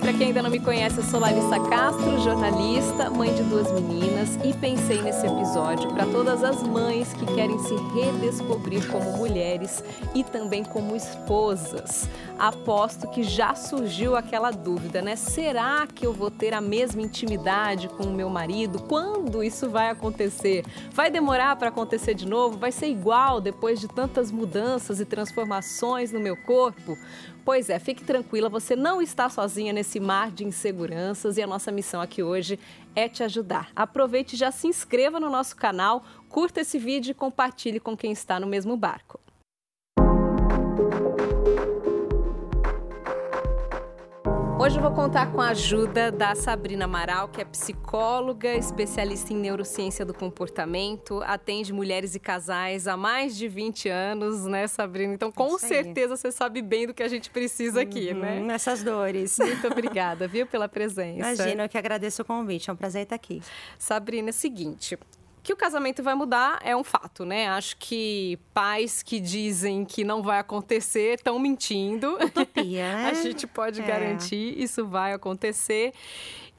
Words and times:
Para 0.00 0.12
quem 0.12 0.28
ainda 0.28 0.42
não 0.42 0.50
me 0.50 0.58
conhece, 0.58 0.98
eu 0.98 1.04
sou 1.04 1.20
Larissa 1.20 1.60
Castro, 1.68 2.18
jornalista, 2.20 3.10
mãe 3.10 3.32
de 3.34 3.42
duas 3.44 3.70
meninas 3.72 4.36
e 4.44 4.52
pensei 4.52 5.00
nesse 5.00 5.26
episódio 5.26 5.92
para 5.92 6.06
todas 6.06 6.42
as 6.42 6.62
mães 6.62 7.12
que 7.12 7.26
querem 7.26 7.58
se 7.58 7.74
redescobrir 7.94 8.86
como 8.90 9.16
mulheres 9.16 9.82
e 10.14 10.24
também 10.24 10.64
como 10.64 10.96
esposas. 10.96 12.08
Aposto 12.38 13.08
que 13.08 13.22
já 13.22 13.54
surgiu 13.54 14.16
aquela 14.16 14.50
dúvida, 14.50 15.00
né? 15.00 15.14
Será 15.14 15.86
que 15.86 16.04
eu 16.04 16.12
vou 16.12 16.30
ter 16.30 16.54
a 16.54 16.60
mesma 16.60 17.00
intimidade 17.02 17.88
com 17.88 18.04
o 18.04 18.12
meu 18.12 18.28
marido? 18.28 18.82
Quando 18.82 19.42
isso 19.44 19.68
vai 19.70 19.90
acontecer? 19.90 20.64
Vai 20.92 21.10
demorar 21.10 21.54
para 21.56 21.68
acontecer 21.68 22.14
de 22.14 22.26
novo? 22.26 22.58
Vai 22.58 22.72
ser 22.72 22.88
igual 22.88 23.40
depois 23.40 23.80
de 23.80 23.86
tantas 23.86 24.30
mudanças 24.32 25.00
e 25.00 25.04
transformações 25.04 26.10
no 26.10 26.18
meu 26.18 26.36
corpo? 26.36 26.98
Pois 27.44 27.68
é, 27.68 27.78
fique 27.80 28.04
tranquila, 28.04 28.48
você 28.48 28.76
não 28.76 29.02
está 29.02 29.28
sozinha 29.28 29.72
nesse 29.72 29.98
mar 29.98 30.30
de 30.30 30.44
inseguranças 30.44 31.36
e 31.36 31.42
a 31.42 31.46
nossa 31.46 31.72
missão 31.72 32.00
aqui 32.00 32.22
hoje 32.22 32.56
é 32.94 33.08
te 33.08 33.24
ajudar. 33.24 33.70
Aproveite 33.74 34.36
e 34.36 34.38
já 34.38 34.52
se 34.52 34.68
inscreva 34.68 35.18
no 35.18 35.28
nosso 35.28 35.56
canal, 35.56 36.04
curta 36.28 36.60
esse 36.60 36.78
vídeo 36.78 37.10
e 37.10 37.14
compartilhe 37.14 37.80
com 37.80 37.96
quem 37.96 38.12
está 38.12 38.38
no 38.38 38.46
mesmo 38.46 38.76
barco. 38.76 39.18
Hoje 44.62 44.76
eu 44.76 44.82
vou 44.82 44.92
contar 44.92 45.32
com 45.32 45.40
a 45.40 45.48
ajuda 45.48 46.12
da 46.12 46.36
Sabrina 46.36 46.84
Amaral, 46.84 47.26
que 47.26 47.40
é 47.40 47.44
psicóloga, 47.44 48.54
especialista 48.54 49.32
em 49.32 49.36
neurociência 49.36 50.04
do 50.04 50.14
comportamento, 50.14 51.20
atende 51.24 51.72
mulheres 51.72 52.14
e 52.14 52.20
casais 52.20 52.86
há 52.86 52.96
mais 52.96 53.36
de 53.36 53.48
20 53.48 53.88
anos, 53.88 54.46
né, 54.46 54.68
Sabrina? 54.68 55.14
Então, 55.14 55.32
com 55.32 55.58
certeza 55.58 56.16
você 56.16 56.30
sabe 56.30 56.62
bem 56.62 56.86
do 56.86 56.94
que 56.94 57.02
a 57.02 57.08
gente 57.08 57.28
precisa 57.28 57.80
aqui, 57.80 58.12
uhum, 58.12 58.20
né? 58.20 58.38
Nessas 58.38 58.84
dores. 58.84 59.36
Muito 59.36 59.66
obrigada, 59.66 60.28
viu, 60.28 60.46
pela 60.46 60.68
presença. 60.68 61.18
Imagina, 61.18 61.64
eu 61.64 61.68
que 61.68 61.76
agradeço 61.76 62.22
o 62.22 62.24
convite, 62.24 62.70
é 62.70 62.72
um 62.72 62.76
prazer 62.76 63.02
estar 63.02 63.16
aqui. 63.16 63.42
Sabrina, 63.76 64.28
é 64.28 64.30
o 64.30 64.32
seguinte, 64.32 64.96
que 65.42 65.52
o 65.52 65.56
casamento 65.56 66.02
vai 66.02 66.14
mudar 66.14 66.60
é 66.62 66.76
um 66.76 66.84
fato, 66.84 67.24
né? 67.24 67.48
Acho 67.48 67.76
que 67.76 68.38
pais 68.54 69.02
que 69.02 69.18
dizem 69.18 69.84
que 69.84 70.04
não 70.04 70.22
vai 70.22 70.38
acontecer 70.38 71.14
estão 71.14 71.38
mentindo. 71.38 72.16
Utopia, 72.22 72.94
né? 72.96 73.10
A 73.10 73.14
gente 73.14 73.46
pode 73.46 73.80
é. 73.80 73.84
garantir, 73.84 74.58
isso 74.58 74.86
vai 74.86 75.12
acontecer. 75.12 75.92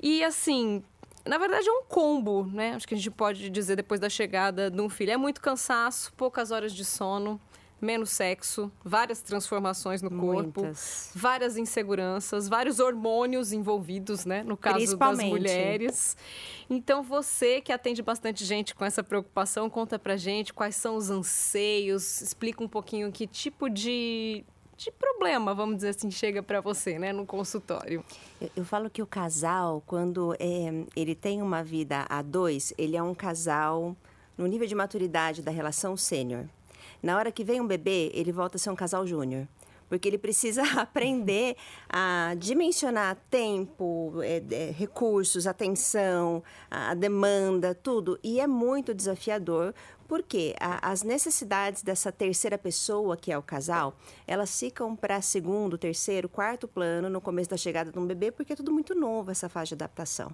E 0.02 0.24
assim, 0.24 0.84
na 1.26 1.38
verdade 1.38 1.68
é 1.68 1.72
um 1.72 1.84
combo, 1.84 2.46
né? 2.52 2.74
Acho 2.76 2.88
que 2.88 2.94
a 2.94 2.98
gente 2.98 3.12
pode 3.12 3.50
dizer 3.50 3.76
depois 3.78 4.00
da 4.00 4.10
chegada 4.10 4.70
de 4.70 4.82
um 4.82 4.90
filho. 4.90 5.12
É 5.12 5.18
muito 5.18 5.40
cansaço, 5.40 6.12
poucas 6.18 6.52
horas 6.52 6.74
de 6.74 6.84
sono 6.84 7.40
menos 7.84 8.10
sexo, 8.10 8.72
várias 8.84 9.22
transformações 9.22 10.02
no 10.02 10.10
corpo, 10.10 10.62
Muitas. 10.62 11.12
várias 11.14 11.58
inseguranças, 11.58 12.48
vários 12.48 12.80
hormônios 12.80 13.52
envolvidos, 13.52 14.26
né? 14.26 14.44
No 14.44 14.58
caso 14.58 14.98
das 14.98 15.20
mulheres. 15.20 16.18
Então, 16.70 17.04
você 17.04 17.62
que 17.62 17.72
atende 17.72 18.02
bastante 18.02 18.46
gente 18.46 18.74
com 18.74 18.86
essa 18.86 19.04
preocupação, 19.04 19.70
conta 19.70 20.00
pra 20.00 20.18
gente 20.18 20.54
quais 20.54 20.76
são 20.76 20.96
os 20.96 21.10
anseios, 21.10 22.22
explica 22.22 22.64
um 22.64 22.68
pouquinho 22.68 23.12
que 23.12 23.28
tipo 23.28 23.70
de, 23.70 24.44
de 24.78 24.92
problema, 24.92 25.54
vamos 25.54 25.76
dizer 25.78 25.90
assim, 25.90 26.10
chega 26.10 26.42
para 26.42 26.62
você, 26.62 26.98
né, 26.98 27.12
no 27.12 27.26
consultório? 27.26 28.04
Eu, 28.40 28.50
eu, 28.58 28.66
falo 28.66 28.90
que 28.90 29.02
o 29.02 29.08
casal, 29.08 29.84
quando 29.86 30.34
é, 30.40 30.86
ele 30.96 31.16
tem 31.16 31.42
uma 31.42 31.64
vida 31.64 32.06
a 32.10 32.22
dois, 32.22 32.74
ele 32.78 32.96
é 32.96 33.04
um 33.04 33.14
casal 33.14 33.96
no 34.38 34.48
nível 34.48 34.68
de 34.68 34.76
maturidade 34.76 35.42
da 35.42 35.52
relação 35.52 35.96
sênior. 35.96 36.46
Na 37.04 37.18
hora 37.18 37.34
que 37.34 37.44
vem 37.44 37.60
um 37.60 37.68
bebê, 37.68 38.10
ele 38.14 38.32
volta 38.32 38.56
a 38.56 38.60
ser 38.60 38.70
um 38.70 38.76
casal 38.76 39.06
júnior. 39.06 39.46
Porque 39.90 40.08
ele 40.08 40.18
precisa 40.18 40.64
aprender 40.80 41.58
a 41.96 42.34
dimensionar 42.40 43.16
tempo, 43.30 44.16
é, 44.24 44.42
é, 44.50 44.72
recursos, 44.72 45.46
atenção, 45.46 46.42
a 46.72 46.96
demanda, 46.96 47.76
tudo. 47.76 48.20
E 48.24 48.40
é 48.40 48.48
muito 48.48 48.96
desafiador, 48.96 49.76
porque 50.08 50.56
a, 50.60 50.92
as 50.92 51.04
necessidades 51.04 51.82
dessa 51.82 52.12
terceira 52.12 52.58
pessoa, 52.58 53.18
que 53.18 53.32
é 53.32 53.38
o 53.38 53.42
casal, 53.42 53.96
elas 54.28 54.60
ficam 54.60 54.96
para 54.96 55.22
segundo, 55.22 55.78
terceiro, 55.78 56.28
quarto 56.30 56.68
plano 56.68 57.10
no 57.10 57.22
começo 57.22 57.50
da 57.50 57.58
chegada 57.58 57.92
de 57.92 57.98
um 57.98 58.06
bebê, 58.06 58.32
porque 58.32 58.54
é 58.54 58.56
tudo 58.56 58.72
muito 58.72 58.94
novo 58.96 59.32
essa 59.32 59.50
fase 59.50 59.70
de 59.70 59.74
adaptação. 59.76 60.32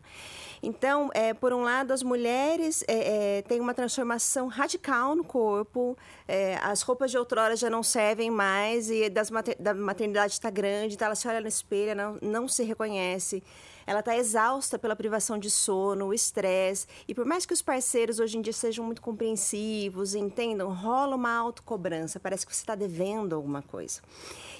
Então, 0.61 1.09
é, 1.13 1.33
por 1.33 1.53
um 1.53 1.61
lado, 1.61 1.91
as 1.91 2.03
mulheres 2.03 2.83
é, 2.87 3.37
é, 3.37 3.41
têm 3.41 3.59
uma 3.59 3.73
transformação 3.73 4.47
radical 4.47 5.15
no 5.15 5.23
corpo, 5.23 5.97
é, 6.27 6.57
as 6.61 6.81
roupas 6.81 7.11
de 7.11 7.17
outrora 7.17 7.55
já 7.55 7.69
não 7.69 7.83
servem 7.83 8.29
mais 8.29 8.89
e 8.89 9.09
das 9.09 9.31
mater, 9.31 9.55
da 9.59 9.73
maternidade 9.73 10.33
está 10.33 10.49
grande, 10.49 10.95
então 10.95 11.05
ela 11.05 11.15
se 11.15 11.27
olha 11.27 11.48
no 11.49 11.53
espelho, 11.53 11.95
não, 11.95 12.17
não 12.21 12.47
se 12.47 12.63
reconhece 12.63 13.43
ela 13.89 14.01
está 14.01 14.15
exausta 14.15 14.77
pela 14.77 14.95
privação 14.95 15.39
de 15.39 15.49
sono, 15.49 16.05
o 16.05 16.13
estresse. 16.13 16.85
E 17.07 17.15
por 17.15 17.25
mais 17.25 17.43
que 17.43 17.53
os 17.53 17.59
parceiros 17.59 18.19
hoje 18.19 18.37
em 18.37 18.41
dia 18.41 18.53
sejam 18.53 18.85
muito 18.85 19.01
compreensivos, 19.01 20.13
entendam, 20.13 20.71
rola 20.71 21.15
uma 21.15 21.35
autocobrança, 21.35 22.19
parece 22.19 22.45
que 22.45 22.55
você 22.55 22.61
está 22.61 22.75
devendo 22.75 23.33
alguma 23.33 23.63
coisa. 23.63 23.99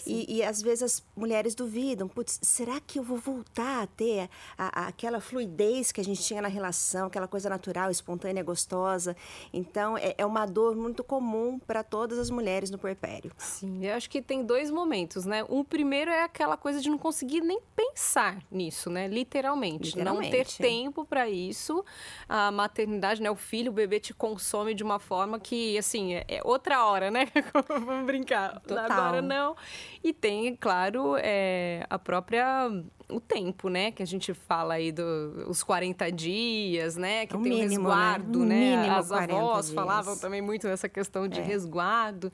E, 0.08 0.38
e, 0.38 0.44
às 0.44 0.62
vezes 0.62 0.82
as 0.82 1.04
mulheres 1.16 1.54
duvidam, 1.54 2.08
putz, 2.08 2.40
será 2.42 2.80
que 2.80 2.98
eu 2.98 3.04
vou 3.04 3.18
voltar 3.18 3.84
a 3.84 3.88
ter 3.88 4.28
a, 4.58 4.82
a, 4.82 4.88
aquela 4.88 5.20
fluidez 5.20 5.92
que 5.92 6.02
a 6.02 6.04
gente 6.04 6.24
tinha 6.24 6.42
na 6.42 6.48
relação, 6.48 7.06
aquela 7.06 7.28
coisa 7.28 7.50
natural, 7.50 7.92
espontânea, 7.92 8.42
gostosa? 8.42 9.16
Então 9.54 9.96
é, 9.96 10.16
é 10.18 10.26
uma 10.26 10.48
dor 10.48 10.76
muito 10.76 11.04
comum 11.04 11.60
para 11.60 11.84
todas 11.84 12.18
as 12.18 12.32
mulheres 12.32 12.72
no 12.72 12.80
puerpério. 12.80 13.32
Sim, 13.38 13.86
eu 13.86 13.94
acho 13.94 14.10
que 14.10 14.22
tem 14.22 14.44
dois 14.44 14.72
momentos, 14.72 15.26
né? 15.26 15.46
Um 15.48 15.64
primeiro 15.64 16.10
é 16.10 16.24
aquela 16.24 16.58
coisa 16.58 16.82
de 16.82 16.90
não 16.90 16.98
conseguir 16.98 17.42
nem 17.42 17.60
pensar 17.76 18.42
nisso, 18.50 18.90
né? 18.90 19.08
Literalmente, 19.20 19.98
Literalmente. 19.98 20.32
não 20.32 20.32
ter 20.32 20.48
tempo 20.48 21.06
para 21.06 21.30
isso. 21.30 21.84
A 22.28 22.52
maternidade, 22.52 23.22
né? 23.22 23.30
O 23.30 23.36
filho, 23.36 23.72
o 23.72 23.76
bebê 23.76 24.00
te 24.00 24.14
consome 24.14 24.74
de 24.74 24.84
uma 24.84 25.00
forma 25.00 25.40
que, 25.40 25.78
assim, 25.78 26.14
é, 26.14 26.26
é 26.28 26.42
outra 26.44 26.86
hora, 26.86 27.12
né? 27.12 27.28
Vamos 27.68 28.06
brincar. 28.06 28.60
Total. 28.62 28.90
Agora 28.90 29.22
não. 29.22 29.56
E 30.04 30.14
tem, 30.14 30.56
claro, 30.56 31.16
é, 31.18 31.86
a 31.90 32.00
própria 32.00 32.70
o 33.10 33.20
tempo, 33.20 33.70
né? 33.70 33.92
Que 33.92 34.04
a 34.04 34.06
gente 34.06 34.34
fala 34.34 34.76
aí 34.76 34.92
dos 34.92 35.60
do, 35.60 35.66
40 35.66 36.12
dias, 36.12 36.96
né? 36.96 37.26
Que 37.26 37.36
o 37.36 37.42
tem 37.42 37.52
mínimo, 37.54 37.88
o 37.88 37.92
resguardo, 37.92 38.46
né? 38.46 38.78
né? 38.78 38.90
As 38.90 39.12
avós 39.12 39.66
dias. 39.66 39.76
falavam 39.76 40.18
também 40.18 40.42
muito 40.42 40.68
dessa 40.68 40.88
questão 40.88 41.28
de 41.28 41.40
é. 41.40 41.44
resguardo. 41.44 42.32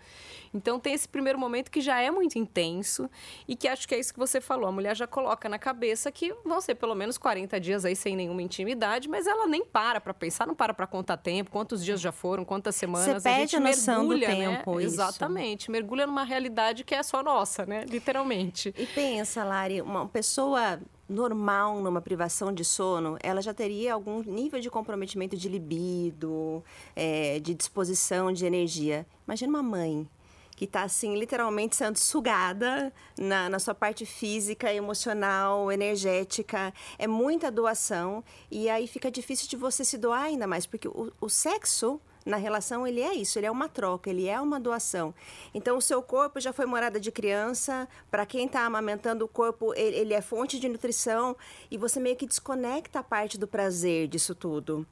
Então 0.54 0.80
tem 0.80 0.94
esse 0.94 1.08
primeiro 1.08 1.38
momento 1.38 1.70
que 1.70 1.82
já 1.82 2.00
é 2.00 2.10
muito 2.10 2.38
intenso 2.38 3.10
e 3.48 3.56
que 3.56 3.68
acho 3.68 3.88
que 3.88 3.94
é 3.94 4.00
isso 4.00 4.14
que 4.14 4.20
você 4.20 4.40
falou. 4.40 4.70
A 4.70 4.72
mulher 4.72 4.96
já 4.96 5.06
coloca 5.06 5.50
na 5.50 5.60
cabeça 5.60 6.12
que 6.12 6.34
vão 6.46 6.62
ser 6.62 6.76
pelo 6.76 6.96
menos 6.96 7.18
40 7.18 7.60
dias 7.60 7.84
aí 7.84 7.96
sem 7.96 8.16
nenhuma 8.16 8.42
intimidade, 8.42 9.10
mas 9.10 9.28
ela 9.28 9.48
nem 9.48 9.66
para 9.66 10.00
para 10.00 10.14
pensar, 10.14 10.48
não 10.48 10.56
para 10.56 10.74
para 10.74 10.88
contar 10.88 11.18
tempo, 11.18 11.52
quantos 11.52 11.84
dias 11.84 12.00
já 12.00 12.12
foram, 12.12 12.46
quantas 12.46 12.76
semanas. 12.76 13.22
Você 13.22 13.30
perde 13.30 13.42
a, 13.42 13.46
gente 13.46 13.56
a 13.58 13.60
noção 13.60 14.08
mergulha, 14.08 14.28
do 14.28 14.34
tempo, 14.34 14.76
né? 14.76 14.84
isso. 14.84 14.96
Exatamente. 14.96 15.72
Mergulha 15.72 16.08
numa 16.08 16.24
realidade 16.24 16.84
que 16.84 16.96
é 16.96 17.04
só 17.04 17.22
nossa, 17.22 17.66
né? 17.66 17.84
Literalmente. 17.90 18.74
E 18.78 18.86
pensa, 18.86 19.44
Lari, 19.44 19.82
uma 19.82 20.08
pessoa 20.08 20.65
normal 21.08 21.82
numa 21.82 22.02
privação 22.02 22.52
de 22.52 22.66
sono, 22.66 23.18
ela 23.22 23.42
já 23.42 23.54
teria 23.54 23.94
algum 23.94 24.22
nível 24.24 24.60
de 24.60 24.70
comprometimento 24.70 25.38
de 25.38 25.48
libido, 25.48 26.64
é, 26.96 27.40
de 27.40 27.54
disposição 27.54 28.32
de 28.34 28.46
energia. 28.46 29.06
Imagina 29.26 29.50
uma 29.50 29.64
mãe 29.64 30.08
que 30.56 30.66
está 30.66 30.84
assim 30.84 31.16
literalmente 31.18 31.76
sendo 31.76 31.98
sugada 31.98 32.92
na, 33.18 33.50
na, 33.50 33.60
sua 33.60 33.76
parte 33.76 34.06
física, 34.06 34.74
emocional, 34.74 35.72
energética. 35.72 36.74
É 36.98 37.06
muita 37.08 37.52
doação 37.52 38.24
e 38.50 38.70
aí 38.70 38.88
fica 38.88 39.12
difícil 39.12 39.50
de 39.50 39.58
você 39.58 39.84
se 39.84 39.98
doar 39.98 40.24
ainda 40.24 40.48
mais, 40.48 40.66
porque 40.66 40.88
o, 40.88 41.12
o 41.20 41.30
sexo 41.30 42.00
na 42.26 42.38
relação 42.38 42.88
ele 42.88 43.02
é 43.02 43.14
isso, 43.14 43.38
ele 43.38 43.46
é 43.46 43.52
uma 43.52 43.70
troca, 43.70 44.10
ele 44.10 44.28
é 44.28 44.40
uma 44.42 44.60
doação. 44.60 45.14
Então 45.54 45.78
o 45.78 45.82
seu 45.82 46.02
corpo 46.02 46.40
já 46.40 46.52
foi 46.52 46.66
morada 46.66 47.00
de 47.00 47.12
criança, 47.12 47.88
para 48.10 48.26
quem 48.26 48.48
está 48.48 48.66
amamentando 48.66 49.26
o 49.26 49.28
corpo, 49.28 49.74
ele, 49.76 49.96
ele 49.96 50.14
é 50.14 50.22
fonte 50.22 50.60
de 50.60 50.68
nutrição 50.68 51.38
e 51.70 51.78
você 51.78 52.00
meio 52.00 52.16
que 52.16 52.26
desconecta 52.26 53.00
a 53.00 53.04
parte 53.04 53.38
do 53.38 53.48
prazer 53.48 54.08
disso 54.08 54.34
tudo 54.34 54.86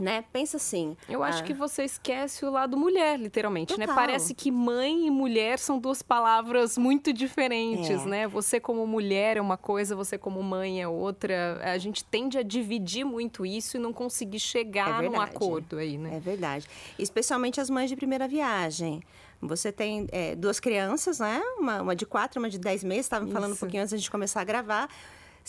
né? 0.00 0.24
Pensa 0.32 0.56
assim. 0.56 0.96
Eu 1.08 1.22
acho 1.22 1.42
ah. 1.42 1.46
que 1.46 1.52
você 1.52 1.84
esquece 1.84 2.44
o 2.44 2.50
lado 2.50 2.76
mulher, 2.76 3.18
literalmente, 3.18 3.78
né? 3.78 3.86
Total. 3.86 3.96
né? 3.96 4.06
Parece 4.06 4.34
que 4.34 4.50
mãe 4.50 5.06
e 5.06 5.10
mulher 5.10 5.58
são 5.58 5.78
duas 5.78 6.02
palavras 6.02 6.78
muito 6.78 7.12
diferentes, 7.12 8.04
é. 8.04 8.08
né? 8.08 8.28
Você 8.28 8.58
como 8.58 8.86
mulher 8.86 9.36
é 9.36 9.40
uma 9.40 9.56
coisa, 9.56 9.94
você 9.94 10.16
como 10.16 10.42
mãe 10.42 10.82
é 10.82 10.88
outra. 10.88 11.60
A 11.62 11.78
gente 11.78 12.04
tende 12.04 12.38
a 12.38 12.42
dividir 12.42 13.04
muito 13.04 13.44
isso 13.44 13.76
e 13.76 13.80
não 13.80 13.92
conseguir 13.92 14.40
chegar 14.40 15.04
é 15.04 15.08
num 15.08 15.20
acordo 15.20 15.76
aí, 15.76 15.98
né? 15.98 16.16
É 16.16 16.20
verdade. 16.20 16.66
Especialmente 16.98 17.60
as 17.60 17.68
mães 17.68 17.88
de 17.88 17.96
primeira 17.96 18.26
viagem. 18.26 19.02
Você 19.42 19.72
tem 19.72 20.06
é, 20.12 20.36
duas 20.36 20.60
crianças, 20.60 21.18
né? 21.18 21.40
Uma, 21.58 21.80
uma 21.80 21.96
de 21.96 22.04
quatro, 22.04 22.38
uma 22.38 22.50
de 22.50 22.58
dez 22.58 22.84
meses. 22.84 23.06
Estavam 23.06 23.30
falando 23.30 23.52
um 23.52 23.56
pouquinho 23.56 23.82
antes 23.82 23.92
da 23.92 23.96
gente 23.96 24.10
começar 24.10 24.40
a 24.40 24.44
gravar 24.44 24.88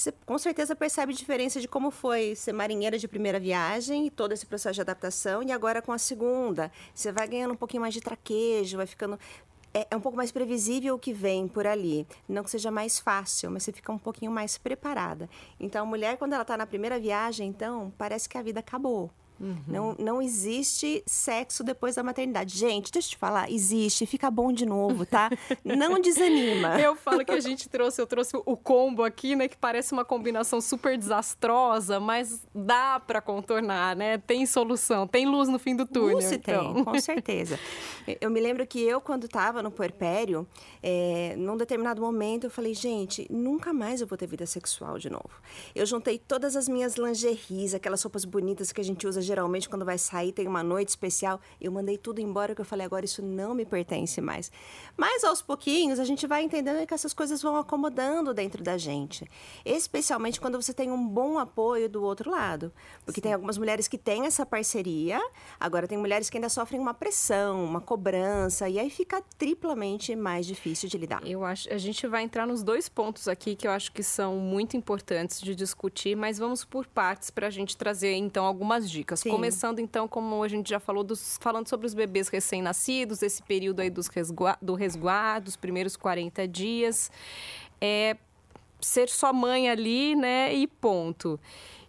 você 0.02 0.12
com 0.26 0.38
certeza 0.38 0.76
percebe 0.76 1.14
a 1.14 1.16
diferença 1.16 1.62
de 1.62 1.68
como 1.68 1.92
foi 1.92 2.34
ser 2.36 2.54
marinheira 2.54 2.98
de 2.98 3.08
primeira 3.08 3.40
viagem 3.40 4.08
e 4.08 4.10
todo 4.10 4.32
esse 4.32 4.46
processo 4.46 4.76
de 4.76 4.82
adaptação 4.82 5.44
e 5.44 5.52
agora 5.52 5.82
com 5.82 5.92
a 5.92 5.98
segunda. 5.98 6.72
Você 6.94 7.12
vai 7.12 7.28
ganhando 7.28 7.54
um 7.54 7.58
pouquinho 7.58 7.82
mais 7.82 7.94
de 7.94 8.02
traquejo, 8.02 8.78
vai 8.78 8.88
ficando 8.88 9.20
é, 9.74 9.88
é, 9.92 9.96
um 9.96 10.02
pouco 10.02 10.18
mais 10.18 10.32
previsível 10.32 10.96
o 10.96 11.00
que 11.00 11.14
vem 11.14 11.48
por 11.48 11.68
ali. 11.68 12.08
Não 12.28 12.44
que 12.44 12.50
seja 12.50 12.72
mais 12.72 13.00
fácil, 13.00 13.52
mas 13.52 13.64
você 13.64 13.72
fica 13.72 13.92
um 13.92 13.98
pouquinho 13.98 14.32
mais 14.32 14.58
preparada. 14.58 15.30
Então, 15.60 15.84
a 15.84 15.86
mulher, 15.86 16.18
quando 16.18 16.34
ela 16.34 16.42
está 16.42 16.58
na 16.58 16.66
primeira 16.66 17.00
viagem, 17.00 17.48
então, 17.48 17.94
parece 17.98 18.28
que 18.28 18.38
a 18.38 18.42
vida 18.42 18.60
acabou. 18.60 19.12
Uhum. 19.42 19.58
Não, 19.68 19.96
não 19.98 20.22
existe 20.22 21.02
sexo 21.08 21.64
depois 21.64 21.96
da 21.96 22.04
maternidade. 22.04 22.56
Gente, 22.56 22.92
deixa 22.92 23.08
eu 23.08 23.12
te 23.12 23.18
falar, 23.18 23.52
existe, 23.52 24.06
fica 24.06 24.30
bom 24.30 24.54
de 24.54 24.66
novo, 24.68 25.04
tá? 25.04 25.30
não 25.66 26.00
desanima. 26.00 26.80
Eu 26.80 26.96
falo 26.96 27.26
que 27.26 27.32
a 27.32 27.40
gente 27.40 27.68
trouxe, 27.68 28.00
eu 28.00 28.06
trouxe 28.06 28.38
o 28.46 28.56
combo 28.56 29.04
aqui, 29.04 29.36
né? 29.36 29.48
Que 29.48 29.58
parece 29.58 29.94
uma 29.94 30.06
combinação 30.06 30.62
super 30.62 30.96
desastrosa, 30.96 32.00
mas 32.00 32.46
dá 32.54 33.00
para 33.00 33.20
contornar, 33.20 33.96
né? 33.96 34.20
Tem 34.20 34.46
solução, 34.46 35.08
tem 35.08 35.26
luz 35.26 35.50
no 35.50 35.58
fim 35.58 35.76
do 35.76 35.88
túnel. 35.88 36.18
Luz 36.18 36.32
então. 36.32 36.74
tem, 36.76 36.84
com 36.84 37.00
certeza. 37.00 37.60
Eu 38.20 38.30
me 38.30 38.40
lembro 38.40 38.66
que 38.68 38.80
eu, 38.80 39.02
quando 39.02 39.26
estava 39.26 39.64
no 39.64 39.72
puerpério, 39.72 40.48
é, 40.84 41.34
num 41.36 41.58
determinado 41.58 42.00
momento, 42.02 42.46
eu 42.46 42.52
falei, 42.52 42.76
gente, 42.76 43.26
nunca 43.32 43.74
mais 43.74 44.02
eu 44.02 44.08
vou 44.08 44.18
ter 44.18 44.28
vida 44.28 44.46
sexual 44.46 45.00
de 45.00 45.10
novo. 45.10 45.32
Eu 45.74 45.86
juntei 45.86 46.20
todas 46.20 46.56
as 46.56 46.68
minhas 46.68 46.96
lingeries, 46.96 47.74
aquelas 47.74 48.04
roupas 48.04 48.24
bonitas 48.24 48.72
que 48.72 48.80
a 48.80 48.84
gente 48.84 49.08
usa 49.08 49.22
geralmente 49.32 49.70
quando 49.70 49.86
vai 49.86 49.98
sair 49.98 50.32
tem 50.34 50.48
uma 50.48 50.62
noite 50.62 50.90
especial. 50.90 51.40
Eu 51.60 51.72
mandei 51.72 51.98
tudo 51.98 52.20
embora 52.20 52.54
que 52.54 52.62
eu 52.62 52.66
falei 52.66 52.86
agora 52.86 53.06
isso 53.06 53.22
não 53.22 53.56
me 53.56 53.66
pertence 53.66 54.20
mais. 54.20 54.52
Mas 54.98 55.24
aos 55.24 55.42
pouquinhos 55.42 56.00
a 56.00 56.04
gente 56.04 56.28
vai 56.28 56.44
entendendo 56.44 56.86
que 56.86 56.94
essas 56.94 57.14
coisas 57.14 57.42
vão 57.42 57.56
acomodando 57.56 58.34
dentro 58.34 58.62
da 58.64 58.78
gente, 58.78 59.26
especialmente 59.66 60.40
quando 60.40 60.62
você 60.62 60.74
tem 60.74 60.92
um 60.92 61.08
bom 61.08 61.40
apoio 61.40 61.88
do 61.88 62.04
outro 62.04 62.30
lado, 62.30 62.74
porque 63.06 63.20
Sim. 63.20 63.24
tem 63.24 63.34
algumas 63.34 63.58
mulheres 63.58 63.88
que 63.88 63.98
têm 63.98 64.26
essa 64.26 64.46
parceria, 64.46 65.20
agora 65.60 65.88
tem 65.88 65.98
mulheres 65.98 66.30
que 66.30 66.38
ainda 66.38 66.50
sofrem 66.50 66.80
uma 66.80 66.94
pressão, 66.94 67.64
uma 67.64 67.80
cobrança 67.80 68.68
e 68.68 68.78
aí 68.78 68.90
fica 68.90 69.22
triplamente 69.38 70.16
mais 70.16 70.46
difícil 70.46 70.90
de 70.90 70.98
lidar. 70.98 71.26
Eu 71.26 71.46
acho, 71.46 71.72
a 71.74 71.78
gente 71.78 72.06
vai 72.08 72.24
entrar 72.24 72.46
nos 72.46 72.64
dois 72.64 72.90
pontos 72.90 73.28
aqui 73.28 73.56
que 73.56 73.68
eu 73.68 73.72
acho 73.72 73.92
que 73.92 74.04
são 74.04 74.36
muito 74.38 74.76
importantes 74.76 75.40
de 75.40 75.56
discutir, 75.56 76.16
mas 76.16 76.38
vamos 76.38 76.66
por 76.66 76.86
partes 76.86 77.30
para 77.30 77.48
a 77.48 77.50
gente 77.50 77.78
trazer 77.78 78.14
então 78.14 78.46
algumas 78.46 78.90
dicas. 78.90 79.21
Sim. 79.22 79.30
Começando 79.30 79.78
então, 79.78 80.08
como 80.08 80.42
a 80.42 80.48
gente 80.48 80.68
já 80.68 80.80
falou, 80.80 81.04
dos, 81.04 81.38
falando 81.40 81.68
sobre 81.70 81.86
os 81.86 81.94
bebês 81.94 82.28
recém-nascidos, 82.28 83.22
esse 83.22 83.44
período 83.44 83.82
aí 83.82 83.90
dos 83.90 84.08
resguardo, 84.08 84.66
do 84.66 84.74
resguardo, 84.74 85.48
os 85.48 85.56
primeiros 85.56 85.96
40 85.96 86.48
dias. 86.48 87.12
É 87.80 88.18
ser 88.80 89.10
só 89.10 89.32
mãe 89.32 89.70
ali, 89.70 90.16
né? 90.16 90.52
E 90.56 90.66
ponto. 90.66 91.40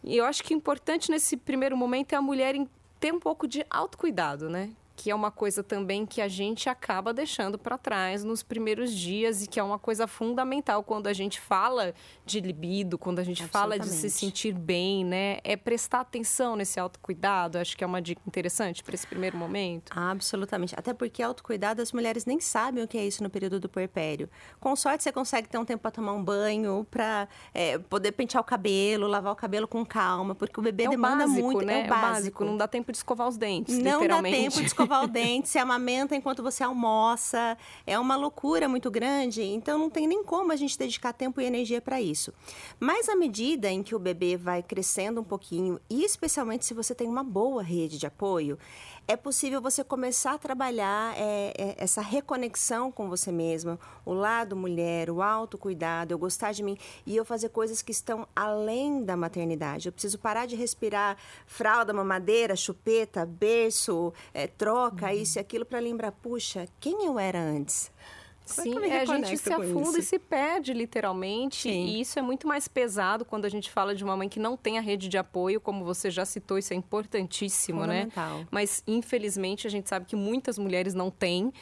E 0.05 0.19
eu 0.19 0.27
acho 0.27 0.45
que 0.45 0.53
importante 0.53 1.11
nesse 1.11 1.39
primeiro 1.39 1.75
momento 1.75 2.13
é 2.13 2.17
a 2.17 2.21
mulher 2.21 2.55
ter 3.01 3.15
um 3.15 3.19
pouco 3.19 3.49
de 3.49 3.65
autocuidado, 3.71 4.51
né? 4.51 4.71
Que 5.03 5.11
é 5.11 5.15
uma 5.17 5.33
coisa 5.33 5.65
também 5.65 6.07
que 6.07 6.21
a 6.21 6.29
gente 6.29 6.69
acaba 6.69 7.13
deixando 7.13 7.59
para 7.59 7.77
trás 7.77 8.23
nos 8.23 8.41
primeiros 8.41 8.95
dias 8.95 9.43
e 9.43 9.49
que 9.49 9.59
é 9.59 9.63
uma 9.63 9.77
coisa 9.77 10.07
fundamental 10.07 10.85
quando 10.85 11.09
a 11.09 11.13
gente 11.13 11.41
fala 11.41 11.93
de 12.25 12.39
libido, 12.39 12.97
quando 12.97 13.19
a 13.19 13.25
gente 13.25 13.45
fala 13.49 13.77
de 13.81 13.89
se 13.89 14.09
sentir 14.09 14.55
bem, 14.55 15.05
né? 15.05 15.39
É 15.43 15.57
prestar 15.57 16.03
atenção 16.03 16.55
nesse 16.55 16.79
autocuidado. 16.79 17.59
Acho 17.59 17.77
que 17.77 17.83
é 17.83 17.87
uma 17.87 18.01
dica 18.01 18.23
interessante 18.25 18.85
para 18.85 18.95
esse 18.95 19.05
primeiro 19.05 19.37
momento. 19.37 19.91
Absolutamente. 19.93 20.73
Até 20.79 20.95
porque 20.95 21.21
autocuidado 21.21 21.83
as 21.83 21.91
mulheres 21.91 22.25
nem 22.25 22.39
sabem 22.39 22.85
o 22.85 22.87
que 22.87 22.97
é 22.97 23.05
isso 23.05 23.25
no 23.25 23.31
período 23.31 23.59
do 23.59 23.69
puerpério. 23.69 24.31
Com 24.61 24.77
sorte 24.77 25.03
você 25.03 25.11
consegue 25.11 25.49
ter 25.49 25.59
um 25.59 25.65
tempo 25.65 25.83
para 25.83 25.91
tomar 25.91 26.13
um 26.13 26.23
banho, 26.23 26.87
para 26.89 27.27
é, 27.53 27.77
poder 27.77 28.13
pentear 28.13 28.41
o 28.41 28.45
cabelo, 28.45 29.09
lavar 29.09 29.33
o 29.33 29.37
cabelo 29.37 29.67
com 29.67 29.85
calma, 29.85 30.33
porque 30.33 30.61
o 30.61 30.63
bebê 30.63 30.85
é 30.85 30.91
demanda 30.91 31.27
básico, 31.27 31.43
muito. 31.43 31.67
Né? 31.67 31.81
É 31.81 31.87
o 31.87 31.89
básico. 31.89 32.05
É 32.05 32.09
o 32.09 32.13
básico. 32.13 32.45
Não 32.45 32.57
dá 32.57 32.69
tempo 32.69 32.93
de 32.93 32.99
escovar 32.99 33.27
os 33.27 33.37
dentes. 33.37 33.77
Não 33.77 34.07
dá 34.07 34.23
tempo 34.23 34.61
de 34.61 34.67
escovar 34.67 34.92
escovar 34.93 35.05
o 35.05 35.09
dente, 35.09 35.49
se 35.49 35.59
amamenta 35.59 36.15
enquanto 36.15 36.43
você 36.43 36.63
almoça. 36.63 37.57
É 37.87 37.99
uma 37.99 38.17
loucura 38.17 38.69
muito 38.69 38.91
grande, 38.91 39.43
então 39.43 39.79
não 39.79 39.89
tem 39.89 40.07
nem 40.07 40.23
como 40.23 40.53
a 40.53 40.57
gente 40.57 40.79
dedicar 40.79 41.13
tempo 41.13 41.41
e 41.41 41.45
energia 41.45 41.81
para 41.81 42.01
isso. 42.01 42.33
Mas 42.79 43.09
à 43.09 43.17
medida 43.17 43.71
em 43.71 43.83
que 43.83 43.95
o 43.95 43.99
bebê 43.99 44.37
vai 44.37 44.63
crescendo 44.63 45.21
um 45.21 45.25
pouquinho, 45.25 45.81
e 45.89 46.05
especialmente 46.05 46.67
se 46.67 46.75
você 46.75 46.95
tem 46.95 47.09
uma 47.09 47.25
boa 47.25 47.63
rede 47.63 47.99
de 47.99 48.07
apoio, 48.07 48.59
é 49.07 49.17
possível 49.17 49.61
você 49.61 49.83
começar 49.83 50.35
a 50.35 50.39
trabalhar 50.39 51.15
é, 51.17 51.53
é, 51.57 51.75
essa 51.77 52.01
reconexão 52.01 52.91
com 52.91 53.09
você 53.09 53.33
mesma, 53.33 53.79
o 54.05 54.13
lado 54.13 54.57
mulher, 54.57 55.11
o 55.11 55.21
autocuidado, 55.21 56.15
eu 56.15 56.19
gostar 56.19 56.53
de 56.53 56.63
mim 56.63 56.79
e 57.05 57.17
eu 57.17 57.25
fazer 57.25 57.49
coisas 57.49 57.83
que 57.83 57.93
estão 57.93 58.27
além 58.35 59.05
da 59.05 59.17
maternidade. 59.17 59.89
Eu 59.89 59.93
preciso 59.93 60.19
parar 60.19 60.47
de 60.47 60.57
respirar 60.57 61.17
fralda, 61.47 61.93
mamadeira, 61.93 62.55
chupeta, 62.57 63.27
berço, 63.27 64.13
é, 64.33 64.47
troca, 64.47 65.07
uhum. 65.07 65.13
isso 65.13 65.39
e 65.39 65.41
aquilo 65.41 65.65
para 65.65 65.79
lembrar, 65.79 66.13
puxa, 66.13 66.67
quem 66.81 67.05
eu 67.05 67.19
era 67.19 67.41
antes? 67.41 67.91
Sim, 68.45 68.79
é, 68.85 69.01
a 69.01 69.05
gente 69.05 69.39
se 69.39 69.53
afunda 69.53 69.91
isso? 69.91 69.99
e 69.99 70.03
se 70.03 70.19
perde 70.19 70.73
literalmente. 70.73 71.63
Sim. 71.63 71.85
E 71.87 72.01
isso 72.01 72.19
é 72.19 72.23
muito 72.23 72.47
mais 72.47 72.69
pesado 72.69 73.25
quando 73.25 73.45
a 73.45 73.49
gente 73.49 73.71
fala 73.71 73.95
de 73.95 74.03
uma 74.03 74.17
mãe 74.17 74.29
que 74.29 74.41
não 74.41 74.57
tem 74.57 74.79
a 74.79 74.81
rede 74.81 75.09
de 75.09 75.17
apoio, 75.17 75.61
como 75.61 75.85
você 75.85 76.11
já 76.11 76.25
citou, 76.25 76.59
isso 76.59 76.73
é 76.73 76.77
importantíssimo, 76.77 77.87
né? 77.87 78.09
Mas 78.51 78.83
infelizmente 78.87 79.67
a 79.67 79.71
gente 79.71 79.89
sabe 79.89 80.07
que 80.07 80.17
muitas 80.17 80.59
mulheres 80.59 80.95
não 80.95 81.11
têm. 81.11 81.53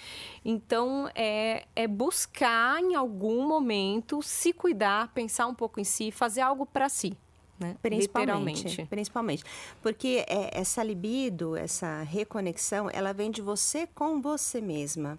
Então 0.45 1.11
é, 1.15 1.65
é 1.77 1.87
buscar 1.87 2.81
em 2.81 2.95
algum 2.95 3.47
momento 3.47 4.23
se 4.23 4.53
cuidar, 4.53 5.13
pensar 5.13 5.47
um 5.47 5.55
pouco 5.55 5.81
em 5.81 5.85
si, 5.85 6.11
fazer 6.11 6.41
algo 6.41 6.65
para 6.67 6.89
si. 6.89 7.17
Né? 7.59 7.77
Principalmente, 7.83 8.87
principalmente. 8.87 9.45
Porque 9.83 10.25
é, 10.27 10.59
essa 10.59 10.83
libido, 10.83 11.55
essa 11.55 12.03
reconexão, 12.03 12.89
ela 12.91 13.13
vem 13.13 13.31
de 13.31 13.43
você 13.43 13.87
com 13.87 14.19
você 14.19 14.63
mesma. 14.63 15.19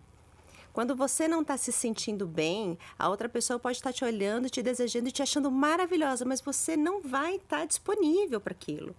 Quando 0.74 0.96
você 0.96 1.28
não 1.28 1.42
está 1.42 1.58
se 1.58 1.72
sentindo 1.72 2.26
bem, 2.26 2.78
a 2.98 3.10
outra 3.10 3.28
pessoa 3.28 3.60
pode 3.60 3.78
estar 3.78 3.90
tá 3.90 3.94
te 3.94 4.06
olhando, 4.06 4.50
te 4.50 4.62
desejando 4.62 5.10
e 5.10 5.12
te 5.12 5.22
achando 5.22 5.52
maravilhosa, 5.52 6.26
mas 6.26 6.42
você 6.42 6.78
não 6.78 7.02
vai 7.02 7.36
estar 7.36 7.60
tá 7.60 7.66
disponível 7.66 8.40
para 8.40 8.54
aquilo. 8.54 8.96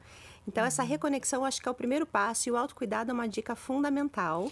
Então, 0.46 0.62
uhum. 0.62 0.68
essa 0.68 0.82
reconexão 0.82 1.44
acho 1.44 1.60
que 1.62 1.68
é 1.68 1.70
o 1.70 1.74
primeiro 1.74 2.06
passo 2.06 2.48
e 2.48 2.52
o 2.52 2.56
autocuidado 2.56 3.10
é 3.10 3.14
uma 3.14 3.28
dica 3.28 3.54
fundamental 3.54 4.50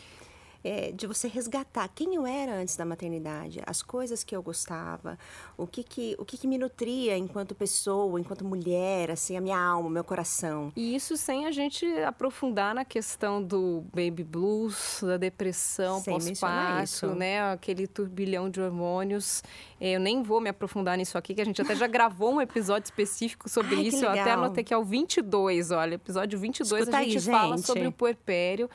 é, 0.62 0.92
de 0.92 1.06
você 1.06 1.26
resgatar 1.26 1.88
quem 1.88 2.14
eu 2.14 2.26
era 2.26 2.54
antes 2.54 2.76
da 2.76 2.84
maternidade, 2.84 3.60
as 3.66 3.82
coisas 3.82 4.22
que 4.22 4.36
eu 4.36 4.42
gostava, 4.42 5.18
o 5.56 5.66
que 5.66 5.82
que, 5.82 6.14
o 6.18 6.24
que, 6.24 6.36
que 6.36 6.46
me 6.46 6.58
nutria 6.58 7.16
enquanto 7.16 7.54
pessoa, 7.54 8.20
enquanto 8.20 8.44
mulher, 8.44 9.10
assim, 9.10 9.36
a 9.36 9.40
minha 9.40 9.58
alma, 9.58 9.88
o 9.88 9.90
meu 9.90 10.04
coração. 10.04 10.72
E 10.76 10.94
isso 10.94 11.16
sem 11.16 11.46
a 11.46 11.50
gente 11.50 11.86
aprofundar 12.02 12.74
na 12.74 12.84
questão 12.84 13.42
do 13.42 13.84
baby 13.94 14.22
blues, 14.22 15.00
da 15.02 15.16
depressão 15.16 16.02
pós-parto, 16.02 17.08
né? 17.14 17.52
Aquele 17.52 17.86
turbilhão 17.86 18.50
de 18.50 18.60
hormônios. 18.60 19.42
É, 19.80 19.92
eu 19.92 20.00
nem 20.00 20.22
vou 20.22 20.40
me 20.40 20.50
aprofundar 20.50 20.98
nisso 20.98 21.16
aqui, 21.16 21.34
que 21.34 21.40
a 21.40 21.44
gente 21.44 21.60
até 21.62 21.74
já 21.74 21.86
gravou 21.86 22.34
um 22.34 22.40
episódio 22.40 22.84
específico 22.84 23.48
sobre 23.48 23.76
Ai, 23.76 23.82
isso. 23.82 24.04
Eu 24.04 24.10
até 24.10 24.32
anotei 24.32 24.62
que 24.62 24.74
é 24.74 24.76
o 24.76 24.84
22, 24.84 25.70
olha, 25.70 25.94
episódio 25.94 26.38
22 26.38 26.80
Escuta 26.82 26.98
a 26.98 27.02
gente 27.02 27.16
aí, 27.16 27.22
fala 27.22 27.56
gente. 27.56 27.66
sobre 27.66 27.86
o 27.86 27.92
puerpério 27.92 28.68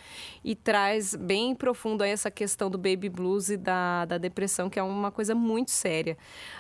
e 0.44 0.56
traz 0.56 1.14
bem 1.14 1.54
profundo 1.54 1.75
profundo 1.76 2.04
aí 2.04 2.12
essa 2.12 2.32
questão 2.32 2.70
do 2.70 2.78
baby 2.78 3.10
blues 3.10 3.50
e 3.50 3.58
da, 3.58 4.06
da 4.06 4.18
depressão, 4.18 4.70
que 4.70 4.80
é 4.80 4.84
uma 4.84 5.12
coisa 5.12 5.36
muito 5.36 5.72
séria. 5.72 6.18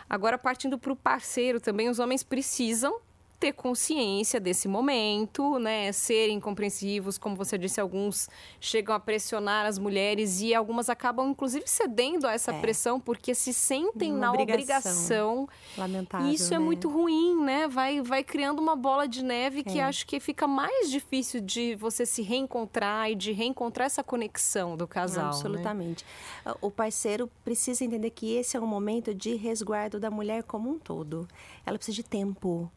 Agora, 0.09 0.37
partindo 0.37 0.77
para 0.77 0.91
o 0.91 0.95
parceiro 0.95 1.61
também, 1.61 1.87
os 1.87 1.99
homens 1.99 2.21
precisam 2.21 2.99
ter 3.39 3.53
consciência 3.53 4.39
desse 4.39 4.67
momento, 4.67 5.59
né? 5.59 5.91
Serem 5.91 6.39
compreensivos, 6.39 7.17
como 7.17 7.35
você 7.35 7.57
disse, 7.57 7.79
alguns 7.81 8.29
chegam 8.59 8.95
a 8.95 8.99
pressionar 8.99 9.65
as 9.65 9.77
mulheres 9.77 10.41
e 10.41 10.53
algumas 10.53 10.89
acabam, 10.89 11.29
inclusive, 11.29 11.65
cedendo 11.67 12.27
a 12.27 12.33
essa 12.33 12.51
é. 12.51 12.59
pressão 12.59 12.99
porque 12.99 13.35
se 13.35 13.53
sentem 13.53 14.11
uma 14.11 14.19
na 14.19 14.31
obrigação. 14.33 15.43
obrigação. 15.43 15.49
Lamentável. 15.77 16.29
Isso 16.29 16.53
é 16.53 16.57
né? 16.57 16.63
é 16.63 16.65
muito 16.65 16.89
ruim, 16.89 17.43
né? 17.43 17.67
Vai, 17.67 18.01
vai 18.01 18.23
criando 18.23 18.59
uma 18.59 18.75
bola 18.75 19.07
de 19.07 19.23
neve 19.23 19.63
que 19.63 19.79
é. 19.79 19.83
acho 19.83 20.05
que 20.05 20.19
fica 20.19 20.47
mais 20.47 20.89
difícil 20.89 21.41
de 21.41 21.75
você 21.75 22.05
se 22.05 22.21
reencontrar 22.21 23.11
e 23.11 23.15
de 23.15 23.31
reencontrar 23.31 23.85
essa 23.85 24.03
conexão 24.03 24.77
do 24.77 24.87
casal. 24.87 25.25
Né? 25.25 25.29
Absolutamente. 25.29 26.05
Né? 26.45 26.53
O 26.61 26.71
parceiro 26.71 27.29
precisa 27.43 27.83
entender 27.83 28.09
que 28.11 28.33
esse 28.35 28.55
é 28.55 28.59
um 28.59 28.67
momento 28.67 29.13
de 29.13 29.35
resguardo 29.35 29.99
da 29.99 30.09
mulher 30.09 30.43
como 30.43 30.69
um 30.69 30.79
todo. 30.79 31.27
Ela 31.65 31.77
precisa 31.77 31.95
de 31.95 32.03
tempo 32.03 32.71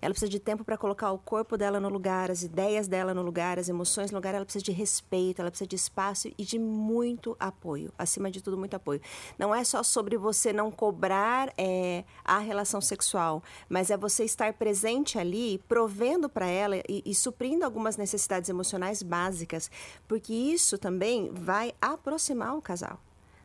ela 0.00 0.12
precisa 0.12 0.30
de 0.30 0.38
tempo 0.38 0.64
para 0.64 0.76
colocar 0.76 1.10
o 1.12 1.18
corpo 1.18 1.56
dela 1.56 1.80
no 1.80 1.88
lugar, 1.88 2.30
as 2.30 2.42
ideias 2.42 2.88
dela 2.88 3.14
no 3.14 3.22
lugar, 3.22 3.58
as 3.58 3.68
emoções 3.68 4.10
no 4.10 4.18
lugar. 4.18 4.34
Ela 4.34 4.44
precisa 4.44 4.64
de 4.64 4.72
respeito, 4.72 5.40
ela 5.40 5.50
precisa 5.50 5.68
de 5.68 5.76
espaço 5.76 6.28
e 6.36 6.44
de 6.44 6.58
muito 6.58 7.36
apoio. 7.38 7.92
Acima 7.98 8.30
de 8.30 8.42
tudo, 8.42 8.56
muito 8.56 8.74
apoio. 8.74 9.00
Não 9.38 9.54
é 9.54 9.64
só 9.64 9.82
sobre 9.82 10.16
você 10.16 10.52
não 10.52 10.70
cobrar 10.70 11.52
é, 11.56 12.04
a 12.24 12.38
relação 12.38 12.80
sexual, 12.80 13.42
mas 13.68 13.90
é 13.90 13.96
você 13.96 14.24
estar 14.24 14.52
presente 14.54 15.18
ali, 15.18 15.58
provendo 15.68 16.28
para 16.28 16.46
ela 16.46 16.76
e, 16.88 17.02
e 17.04 17.14
suprindo 17.14 17.64
algumas 17.64 17.96
necessidades 17.96 18.48
emocionais 18.48 19.02
básicas, 19.02 19.70
porque 20.06 20.32
isso 20.32 20.78
também 20.78 21.30
vai 21.32 21.74
aproximar 21.80 22.56
o 22.56 22.62
casal. 22.62 22.98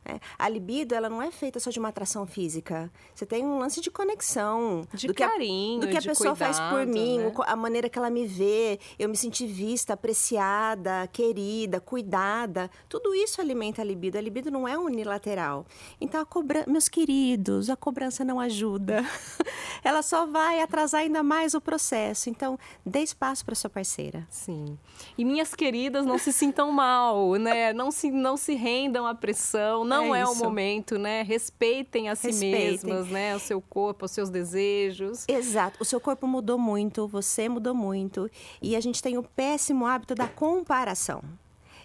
É, 0.05 0.19
a 0.37 0.49
libido, 0.49 0.95
ela 0.95 1.09
não 1.09 1.21
é 1.21 1.31
feita 1.31 1.59
só 1.59 1.69
de 1.69 1.79
uma 1.79 1.89
atração 1.89 2.25
física. 2.25 2.91
Você 3.13 3.25
tem 3.25 3.45
um 3.45 3.59
lance 3.59 3.81
de 3.81 3.91
conexão. 3.91 4.87
De 4.93 5.07
do 5.07 5.13
carinho, 5.13 5.81
que 5.81 5.85
a, 5.85 5.89
Do 5.89 5.91
que 5.91 5.97
a 5.97 6.09
pessoa 6.09 6.35
cuidado, 6.35 6.55
faz 6.55 6.59
por 6.71 6.85
mim, 6.85 7.19
né? 7.19 7.33
a 7.45 7.55
maneira 7.55 7.89
que 7.89 7.97
ela 7.97 8.09
me 8.09 8.25
vê, 8.25 8.79
eu 8.97 9.09
me 9.09 9.15
sentir 9.15 9.47
vista, 9.47 9.93
apreciada, 9.93 11.07
querida, 11.11 11.79
cuidada. 11.79 12.69
Tudo 12.87 13.13
isso 13.13 13.41
alimenta 13.41 13.81
a 13.81 13.85
libido. 13.85 14.17
A 14.17 14.21
libido 14.21 14.49
não 14.49 14.67
é 14.67 14.77
unilateral. 14.77 15.65
Então, 15.99 16.21
a 16.21 16.25
cobrança... 16.25 16.69
Meus 16.69 16.87
queridos, 16.87 17.69
a 17.69 17.75
cobrança 17.75 18.23
não 18.23 18.39
ajuda. 18.39 19.03
ela 19.83 20.01
só 20.01 20.25
vai 20.25 20.61
atrasar 20.61 21.01
ainda 21.01 21.23
mais 21.23 21.53
o 21.53 21.61
processo. 21.61 22.29
Então, 22.29 22.57
dê 22.85 22.99
espaço 22.99 23.45
para 23.45 23.55
sua 23.55 23.69
parceira. 23.69 24.27
Sim. 24.29 24.77
E 25.17 25.25
minhas 25.25 25.55
queridas, 25.55 26.05
não 26.05 26.17
se 26.17 26.31
sintam 26.31 26.71
mal, 26.71 27.33
né? 27.35 27.73
Não 27.73 27.91
se, 27.91 28.11
não 28.11 28.37
se 28.37 28.55
rendam 28.55 29.05
à 29.05 29.15
pressão. 29.15 29.83
Não 29.83 30.13
é, 30.13 30.21
é 30.21 30.25
o 30.25 30.35
momento, 30.35 30.97
né? 30.97 31.21
Respeitem 31.23 32.09
a 32.09 32.15
si 32.15 32.27
Respeitem. 32.27 32.71
mesmas, 32.71 33.07
né? 33.07 33.35
O 33.35 33.39
seu 33.39 33.61
corpo, 33.61 34.05
os 34.05 34.11
seus 34.11 34.29
desejos. 34.29 35.25
Exato. 35.27 35.77
O 35.81 35.85
seu 35.85 35.99
corpo 35.99 36.27
mudou 36.27 36.57
muito, 36.57 37.07
você 37.07 37.47
mudou 37.49 37.73
muito. 37.73 38.29
E 38.61 38.75
a 38.75 38.79
gente 38.79 39.01
tem 39.01 39.17
o 39.17 39.23
péssimo 39.23 39.85
hábito 39.85 40.15
da 40.15 40.27
comparação. 40.27 41.21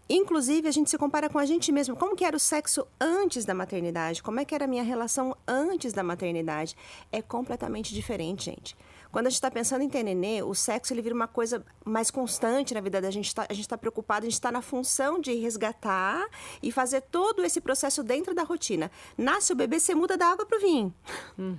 Inclusive, 0.08 0.68
a 0.68 0.70
gente 0.70 0.90
se 0.90 0.98
compara 0.98 1.30
com 1.30 1.38
a 1.38 1.46
gente 1.46 1.72
mesmo. 1.72 1.96
Como 1.96 2.14
que 2.14 2.24
era 2.24 2.36
o 2.36 2.40
sexo 2.40 2.86
antes 3.00 3.44
da 3.44 3.54
maternidade? 3.54 4.22
Como 4.22 4.38
é 4.38 4.44
que 4.44 4.54
era 4.54 4.64
a 4.64 4.68
minha 4.68 4.82
relação 4.82 5.34
antes 5.46 5.92
da 5.92 6.02
maternidade? 6.02 6.76
É 7.10 7.22
completamente 7.22 7.94
diferente, 7.94 8.44
gente. 8.46 8.76
Quando 9.14 9.28
a 9.28 9.30
gente 9.30 9.36
está 9.36 9.48
pensando 9.48 9.82
em 9.82 9.88
ter 9.88 10.02
nenê, 10.02 10.42
o 10.42 10.56
sexo 10.56 10.92
ele 10.92 11.00
vira 11.00 11.14
uma 11.14 11.28
coisa 11.28 11.64
mais 11.84 12.10
constante 12.10 12.74
na 12.74 12.80
vida 12.80 13.00
da 13.00 13.12
gente. 13.12 13.32
Tá, 13.32 13.46
a 13.48 13.52
gente 13.52 13.62
está 13.64 13.78
preocupado, 13.78 14.26
a 14.26 14.28
gente 14.28 14.32
está 14.32 14.50
na 14.50 14.60
função 14.60 15.20
de 15.20 15.32
resgatar 15.34 16.26
e 16.60 16.72
fazer 16.72 17.00
todo 17.00 17.44
esse 17.44 17.60
processo 17.60 18.02
dentro 18.02 18.34
da 18.34 18.42
rotina. 18.42 18.90
Nasce 19.16 19.52
o 19.52 19.54
bebê, 19.54 19.78
você 19.78 19.94
muda 19.94 20.16
da 20.16 20.26
água 20.26 20.44
para 20.44 20.58
o 20.58 20.60
vinho. 20.60 20.92
Uhum. 21.38 21.58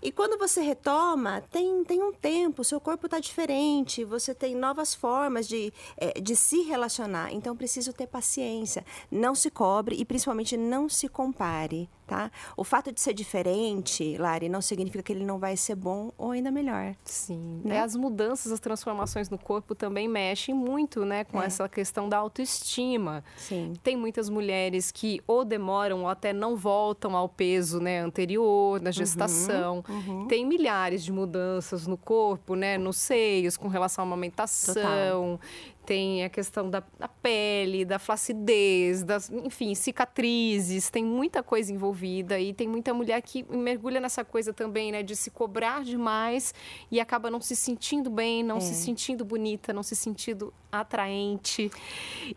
E 0.00 0.10
quando 0.10 0.38
você 0.38 0.62
retoma, 0.62 1.42
tem, 1.50 1.84
tem 1.84 2.02
um 2.02 2.10
tempo, 2.10 2.64
seu 2.64 2.80
corpo 2.80 3.04
está 3.04 3.20
diferente, 3.20 4.02
você 4.02 4.34
tem 4.34 4.54
novas 4.54 4.94
formas 4.94 5.46
de, 5.46 5.70
é, 5.98 6.18
de 6.18 6.34
se 6.34 6.62
relacionar. 6.62 7.34
Então, 7.34 7.54
preciso 7.54 7.92
ter 7.92 8.06
paciência. 8.06 8.82
Não 9.10 9.34
se 9.34 9.50
cobre 9.50 9.94
e, 9.94 10.06
principalmente, 10.06 10.56
não 10.56 10.88
se 10.88 11.06
compare 11.06 11.86
tá? 12.08 12.30
O 12.56 12.64
fato 12.64 12.90
de 12.90 13.00
ser 13.00 13.12
diferente, 13.12 14.16
Lari, 14.16 14.48
não 14.48 14.62
significa 14.62 15.02
que 15.02 15.12
ele 15.12 15.24
não 15.24 15.38
vai 15.38 15.56
ser 15.56 15.74
bom 15.74 16.10
ou 16.16 16.30
ainda 16.30 16.50
melhor. 16.50 16.94
Sim. 17.04 17.60
Né? 17.62 17.76
É, 17.76 17.80
as 17.80 17.94
mudanças, 17.94 18.50
as 18.50 18.58
transformações 18.58 19.28
no 19.28 19.38
corpo 19.38 19.74
também 19.74 20.08
mexem 20.08 20.54
muito, 20.54 21.04
né, 21.04 21.24
com 21.24 21.40
é. 21.40 21.46
essa 21.46 21.68
questão 21.68 22.08
da 22.08 22.16
autoestima. 22.16 23.22
Sim. 23.36 23.74
Tem 23.82 23.94
muitas 23.94 24.30
mulheres 24.30 24.90
que 24.90 25.20
ou 25.26 25.44
demoram 25.44 26.00
ou 26.02 26.08
até 26.08 26.32
não 26.32 26.56
voltam 26.56 27.14
ao 27.14 27.28
peso, 27.28 27.78
né, 27.78 28.00
anterior, 28.00 28.80
na 28.80 28.90
gestação. 28.90 29.84
Uhum, 29.86 30.20
uhum. 30.20 30.28
Tem 30.28 30.46
milhares 30.46 31.04
de 31.04 31.12
mudanças 31.12 31.86
no 31.86 31.98
corpo, 31.98 32.54
né, 32.54 32.78
nos 32.78 32.96
seios, 32.96 33.58
com 33.58 33.68
relação 33.68 34.02
à 34.02 34.06
amamentação. 34.06 34.74
Total 34.74 35.40
tem 35.88 36.22
a 36.22 36.28
questão 36.28 36.68
da, 36.68 36.82
da 36.98 37.08
pele, 37.08 37.82
da 37.82 37.98
flacidez, 37.98 39.02
das, 39.02 39.30
enfim, 39.30 39.74
cicatrizes, 39.74 40.90
tem 40.90 41.02
muita 41.02 41.42
coisa 41.42 41.72
envolvida 41.72 42.38
e 42.38 42.52
tem 42.52 42.68
muita 42.68 42.92
mulher 42.92 43.22
que 43.22 43.42
mergulha 43.44 43.98
nessa 43.98 44.22
coisa 44.22 44.52
também, 44.52 44.92
né, 44.92 45.02
de 45.02 45.16
se 45.16 45.30
cobrar 45.30 45.82
demais 45.82 46.52
e 46.90 47.00
acaba 47.00 47.30
não 47.30 47.40
se 47.40 47.56
sentindo 47.56 48.10
bem, 48.10 48.42
não 48.42 48.58
é. 48.58 48.60
se 48.60 48.74
sentindo 48.74 49.24
bonita, 49.24 49.72
não 49.72 49.82
se 49.82 49.96
sentindo 49.96 50.52
atraente. 50.70 51.70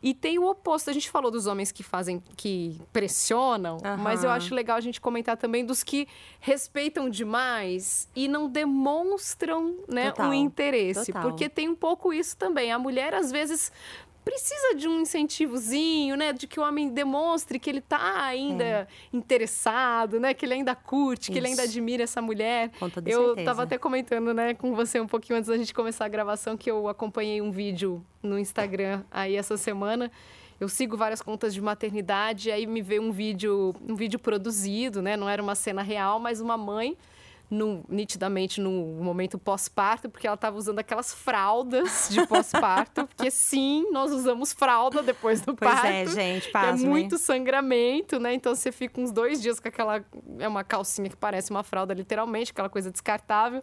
E 0.02 0.14
tem 0.14 0.40
o 0.40 0.50
oposto, 0.50 0.90
a 0.90 0.94
gente 0.94 1.10
falou 1.10 1.30
dos 1.30 1.48
homens 1.48 1.70
que 1.70 1.84
fazem, 1.84 2.24
que 2.38 2.80
pressionam, 2.94 3.80
uhum. 3.84 3.98
mas 3.98 4.24
eu 4.24 4.30
acho 4.30 4.56
legal 4.56 4.78
a 4.78 4.82
gente 4.82 5.02
comentar 5.02 5.36
também 5.36 5.66
dos 5.66 5.84
que 5.84 6.08
respeitam 6.40 7.10
demais 7.10 8.08
e 8.16 8.30
não 8.30 8.50
demonstram, 8.50 9.76
né, 9.90 10.12
Total. 10.12 10.30
um 10.30 10.34
interesse, 10.34 11.12
Total. 11.12 11.30
porque 11.30 11.50
tem 11.50 11.68
um 11.68 11.76
pouco 11.76 12.14
isso 12.14 12.38
também. 12.38 12.72
A 12.72 12.80
mulher 12.80 13.14
às 13.14 13.30
vezes 13.30 13.41
vezes 13.48 13.72
precisa 14.24 14.76
de 14.76 14.88
um 14.88 15.02
incentivozinho, 15.02 16.16
né? 16.16 16.32
De 16.32 16.48
que 16.48 16.60
o 16.60 16.64
homem 16.64 16.90
demonstre 16.90 17.60
que 17.60 17.70
ele 17.70 17.80
está 17.80 18.24
ainda 18.24 18.64
é. 18.64 18.88
interessado, 19.12 20.20
né? 20.20 20.34
Que 20.34 20.46
ele 20.46 20.54
ainda 20.54 20.76
curte, 20.76 21.24
Isso. 21.24 21.32
que 21.32 21.38
ele 21.38 21.48
ainda 21.48 21.64
admira 21.64 22.04
essa 22.04 22.22
mulher. 22.22 22.72
Com 22.80 22.90
toda 22.90 23.10
eu 23.10 23.36
estava 23.36 23.64
até 23.64 23.78
comentando, 23.78 24.34
né, 24.34 24.54
com 24.54 24.76
você 24.76 25.00
um 25.00 25.08
pouquinho 25.08 25.38
antes 25.38 25.50
da 25.50 25.58
gente 25.58 25.74
começar 25.74 26.06
a 26.06 26.08
gravação 26.08 26.56
que 26.56 26.70
eu 26.70 26.88
acompanhei 26.88 27.42
um 27.42 27.52
vídeo 27.52 28.06
no 28.22 28.38
Instagram 28.38 29.04
aí 29.12 29.36
essa 29.36 29.58
semana. 29.58 30.12
Eu 30.60 30.70
sigo 30.70 30.96
várias 30.96 31.24
contas 31.24 31.56
de 31.56 31.60
maternidade, 31.60 32.52
aí 32.52 32.68
me 32.68 32.84
veio 32.84 33.02
um 33.02 33.12
vídeo, 33.12 33.74
um 33.82 33.96
vídeo 33.96 34.20
produzido, 34.20 35.02
né? 35.02 35.18
Não 35.18 35.28
era 35.28 35.42
uma 35.42 35.56
cena 35.56 35.82
real, 35.82 36.20
mas 36.20 36.40
uma 36.40 36.56
mãe 36.56 36.96
no, 37.52 37.84
nitidamente 37.90 38.62
no 38.62 38.72
momento 38.72 39.38
pós-parto, 39.38 40.10
porque 40.10 40.26
ela 40.26 40.36
estava 40.36 40.58
usando 40.58 40.80
aquelas 40.80 41.14
fraldas 41.14 42.08
de 42.10 42.26
pós-parto, 42.26 43.06
porque 43.06 43.30
sim, 43.30 43.92
nós 43.92 44.10
usamos 44.14 44.54
fralda 44.54 45.04
depois 45.04 45.42
do 45.42 45.54
pois 45.54 45.70
parto. 45.70 45.86
é, 45.86 46.06
gente, 46.08 46.50
pasme. 46.50 46.86
É 46.86 46.90
muito 46.90 47.18
sangramento, 47.18 48.22
né? 48.22 48.34
Então 48.34 48.56
você 48.56 48.72
fica 48.72 49.02
uns 49.02 49.12
dois 49.12 49.42
dias 49.42 49.60
com 49.60 49.68
aquela. 49.68 50.02
É 50.40 50.48
uma 50.48 50.64
calcinha 50.64 51.10
que 51.10 51.18
parece 51.18 51.52
uma 51.52 51.62
fralda, 51.62 51.94
literalmente, 51.94 52.52
aquela 52.52 52.70
coisa 52.70 52.90
descartável. 52.90 53.62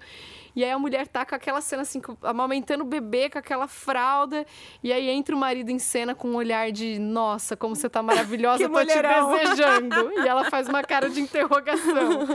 E 0.55 0.63
aí 0.63 0.71
a 0.71 0.79
mulher 0.79 1.07
tá 1.09 1.25
com 1.25 1.35
aquela 1.35 1.63
cena 1.63 1.83
assim, 1.83 2.03
amamentando 2.23 2.85
o 2.85 2.87
bebê 2.87 3.31
com 3.31 3.39
aquela 3.39 3.67
fralda. 3.67 4.45
E 4.83 4.93
aí 4.93 5.09
entra 5.09 5.35
o 5.35 5.39
marido 5.39 5.71
em 5.71 5.79
cena 5.79 6.15
com 6.15 6.29
um 6.29 6.35
olhar 6.35 6.71
de 6.71 6.99
nossa, 6.99 7.57
como 7.57 7.75
você 7.75 7.89
tá 7.89 8.03
maravilhosa, 8.03 8.65
eu 8.65 8.69
tô 8.69 8.79
mulherão. 8.79 9.33
te 9.33 9.39
desejando. 9.39 10.13
e 10.13 10.29
ela 10.29 10.51
faz 10.51 10.69
uma 10.69 10.83
cara 10.83 11.09
de 11.09 11.21
interrogação. 11.21 12.29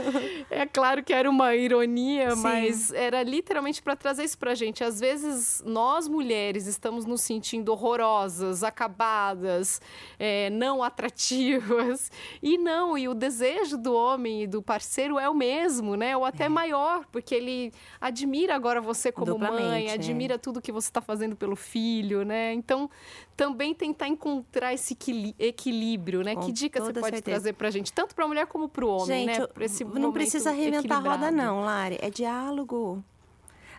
É 0.50 0.66
claro 0.66 1.04
que 1.04 1.12
era 1.12 1.30
uma 1.30 1.43
uma 1.44 1.54
ironia, 1.54 2.34
Sim. 2.34 2.42
mas 2.42 2.92
era 2.92 3.22
literalmente 3.22 3.82
para 3.82 3.94
trazer 3.94 4.24
isso 4.24 4.38
pra 4.38 4.54
gente. 4.54 4.82
Às 4.82 4.98
vezes, 4.98 5.62
nós 5.66 6.08
mulheres 6.08 6.66
estamos 6.66 7.04
nos 7.04 7.20
sentindo 7.20 7.70
horrorosas, 7.70 8.62
acabadas, 8.62 9.80
é, 10.18 10.50
não 10.50 10.82
atrativas. 10.82 12.10
E 12.42 12.58
não, 12.58 12.96
e 12.96 13.08
o 13.08 13.14
desejo 13.14 13.76
do 13.76 13.94
homem 13.94 14.42
e 14.42 14.46
do 14.46 14.62
parceiro 14.62 15.18
é 15.18 15.28
o 15.28 15.34
mesmo, 15.34 15.96
né? 15.96 16.16
Ou 16.16 16.24
até 16.24 16.44
é. 16.44 16.48
maior, 16.48 17.04
porque 17.12 17.34
ele 17.34 17.72
admira 18.00 18.54
agora 18.54 18.80
você 18.80 19.12
como 19.12 19.26
Duplamente, 19.32 19.62
mãe, 19.62 19.88
é. 19.88 19.92
admira 19.92 20.34
é. 20.34 20.38
tudo 20.38 20.60
que 20.60 20.72
você 20.72 20.88
está 20.88 21.00
fazendo 21.00 21.36
pelo 21.36 21.56
filho, 21.56 22.24
né? 22.24 22.52
Então, 22.52 22.90
também 23.36 23.74
tentar 23.74 24.08
encontrar 24.08 24.72
esse 24.72 24.96
equilíbrio, 25.38 26.22
né? 26.22 26.34
Com 26.34 26.42
que 26.42 26.52
dica 26.52 26.80
você 26.80 26.92
pode 26.92 27.16
certeza. 27.16 27.22
trazer 27.22 27.52
pra 27.54 27.70
gente? 27.70 27.92
Tanto 27.92 28.14
pra 28.14 28.26
mulher 28.26 28.46
como 28.46 28.68
pro 28.68 28.88
homem, 28.88 29.26
gente, 29.26 29.40
né? 29.40 29.46
Pra 29.46 29.64
esse 29.64 29.84
não 29.84 30.12
precisa 30.12 30.50
reinventar 30.50 30.98
a 30.98 31.10
roda, 31.10 31.30
não, 31.34 31.60
Lari. 31.62 31.98
É 32.00 32.08
diálogo 32.08 33.02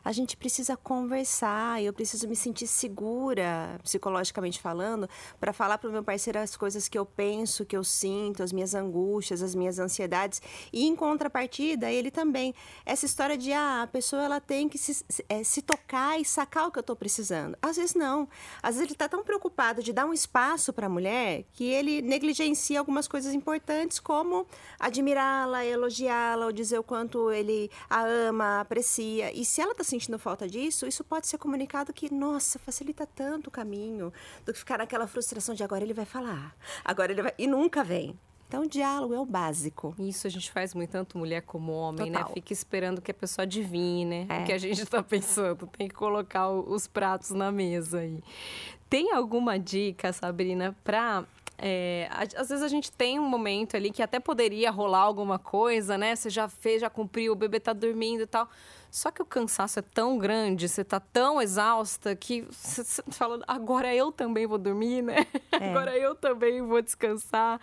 a 0.05 0.12
gente 0.12 0.38
precisa 0.38 0.77
conversar, 0.77 1.81
eu 1.81 1.91
preciso 1.91 2.27
me 2.27 2.35
sentir 2.35 2.67
segura, 2.67 3.79
psicologicamente 3.83 4.62
falando, 4.62 5.09
para 5.39 5.51
falar 5.51 5.79
para 5.79 5.89
o 5.89 5.91
meu 5.91 6.03
parceiro 6.03 6.38
as 6.38 6.55
coisas 6.55 6.88
que 6.88 6.95
eu 6.95 7.07
penso, 7.07 7.65
que 7.65 7.75
eu 7.75 7.83
sinto, 7.83 8.43
as 8.43 8.53
minhas 8.53 8.75
angústias, 8.75 9.41
as 9.41 9.55
minhas 9.55 9.79
ansiedades. 9.79 10.43
E 10.71 10.85
em 10.85 10.95
contrapartida, 10.95 11.91
ele 11.91 12.12
também. 12.12 12.53
Essa 12.85 13.07
história 13.07 13.35
de 13.35 13.51
ah, 13.51 13.81
a 13.81 13.88
pessoa 13.88 14.21
ela 14.21 14.39
tem 14.39 14.69
que 14.69 14.77
se, 14.77 15.03
é, 15.27 15.43
se 15.43 15.63
tocar 15.63 16.21
e 16.21 16.24
sacar 16.24 16.67
o 16.67 16.71
que 16.71 16.77
eu 16.77 16.81
estou 16.81 16.95
precisando. 16.95 17.57
Às 17.59 17.77
vezes 17.77 17.95
não. 17.95 18.29
Às 18.62 18.75
vezes 18.75 18.83
ele 18.83 18.93
está 18.93 19.09
tão 19.09 19.24
preocupado 19.24 19.81
de 19.81 19.91
dar 19.91 20.05
um 20.05 20.13
espaço 20.13 20.71
para 20.71 20.85
a 20.85 20.89
mulher 20.89 21.45
que 21.51 21.63
ele 21.63 22.03
negligencia 22.03 22.77
algumas 22.77 23.07
coisas 23.07 23.33
importantes, 23.33 24.00
como 24.00 24.45
admirá-la, 24.79 25.65
elogiá-la, 25.65 26.45
ou 26.45 26.51
dizer 26.51 26.77
o 26.77 26.83
quanto 26.83 27.31
ele 27.31 27.71
a 27.89 28.03
ama, 28.03 28.59
aprecia. 28.59 29.33
E 29.33 29.43
se 29.43 29.62
ela 29.62 29.71
está 29.71 29.83
sentindo 29.95 30.19
falta 30.19 30.47
disso, 30.47 30.85
isso 30.85 31.03
pode 31.03 31.27
ser 31.27 31.37
comunicado 31.37 31.93
que, 31.93 32.13
nossa, 32.13 32.59
facilita 32.59 33.05
tanto 33.05 33.47
o 33.47 33.51
caminho 33.51 34.11
do 34.45 34.53
que 34.53 34.59
ficar 34.59 34.77
naquela 34.77 35.07
frustração 35.07 35.55
de 35.55 35.63
agora 35.63 35.83
ele 35.83 35.93
vai 35.93 36.05
falar, 36.05 36.55
agora 36.83 37.11
ele 37.11 37.21
vai. 37.21 37.33
E 37.37 37.47
nunca 37.47 37.83
vem. 37.83 38.17
Então, 38.47 38.61
o 38.61 38.67
diálogo 38.69 39.13
é 39.13 39.19
o 39.19 39.25
básico. 39.25 39.95
Isso 39.97 40.27
a 40.27 40.29
gente 40.29 40.51
faz 40.51 40.75
muito, 40.75 40.91
tanto 40.91 41.17
mulher 41.17 41.41
como 41.41 41.71
homem, 41.71 42.11
né? 42.11 42.17
Total. 42.17 42.29
né? 42.29 42.33
Fica 42.35 42.53
esperando 42.53 43.01
que 43.01 43.09
a 43.09 43.13
pessoa 43.13 43.43
adivinhe, 43.43 44.05
né? 44.05 44.27
É. 44.29 44.43
O 44.43 44.45
que 44.45 44.53
a 44.53 44.57
gente 44.57 44.81
está 44.81 45.01
pensando. 45.01 45.67
Tem 45.67 45.87
que 45.87 45.95
colocar 45.95 46.49
os 46.51 46.85
pratos 46.85 47.31
na 47.31 47.51
mesa 47.51 47.99
aí. 47.99 48.23
Tem 48.87 49.11
alguma 49.11 49.57
dica, 49.57 50.13
Sabrina, 50.13 50.75
para 50.83 51.25
é, 51.57 52.09
às 52.12 52.50
vezes 52.50 52.63
a 52.63 52.67
gente 52.67 52.91
tem 52.91 53.19
um 53.19 53.27
momento 53.27 53.77
ali 53.77 53.91
que 53.91 54.03
até 54.03 54.19
poderia 54.19 54.69
rolar 54.71 55.01
alguma 55.01 55.39
coisa, 55.39 55.97
né? 55.97 56.15
Você 56.15 56.29
já 56.29 56.47
fez, 56.50 56.81
já 56.81 56.89
cumpriu, 56.89 57.33
o 57.33 57.35
bebê 57.35 57.59
tá 57.59 57.74
dormindo 57.74 58.24
e 58.24 58.27
tal. 58.27 58.50
Só 58.91 59.12
que 59.12 59.21
o 59.21 59.25
cansaço 59.25 59.79
é 59.79 59.81
tão 59.81 60.17
grande, 60.17 60.69
você 60.69 60.83
tá 60.83 61.00
tão 61.00 61.41
exausta 61.41 62.15
que 62.15 62.43
você 62.50 63.03
fala, 63.12 63.41
agora 63.47 63.93
eu 63.93 64.12
também 64.12 64.47
vou 64.47 64.57
dormir, 64.57 65.01
né? 65.01 65.27
É. 65.51 65.69
Agora 65.69 65.97
eu 65.97 66.15
também 66.15 66.62
vou 66.62 66.81
descansar 66.81 67.59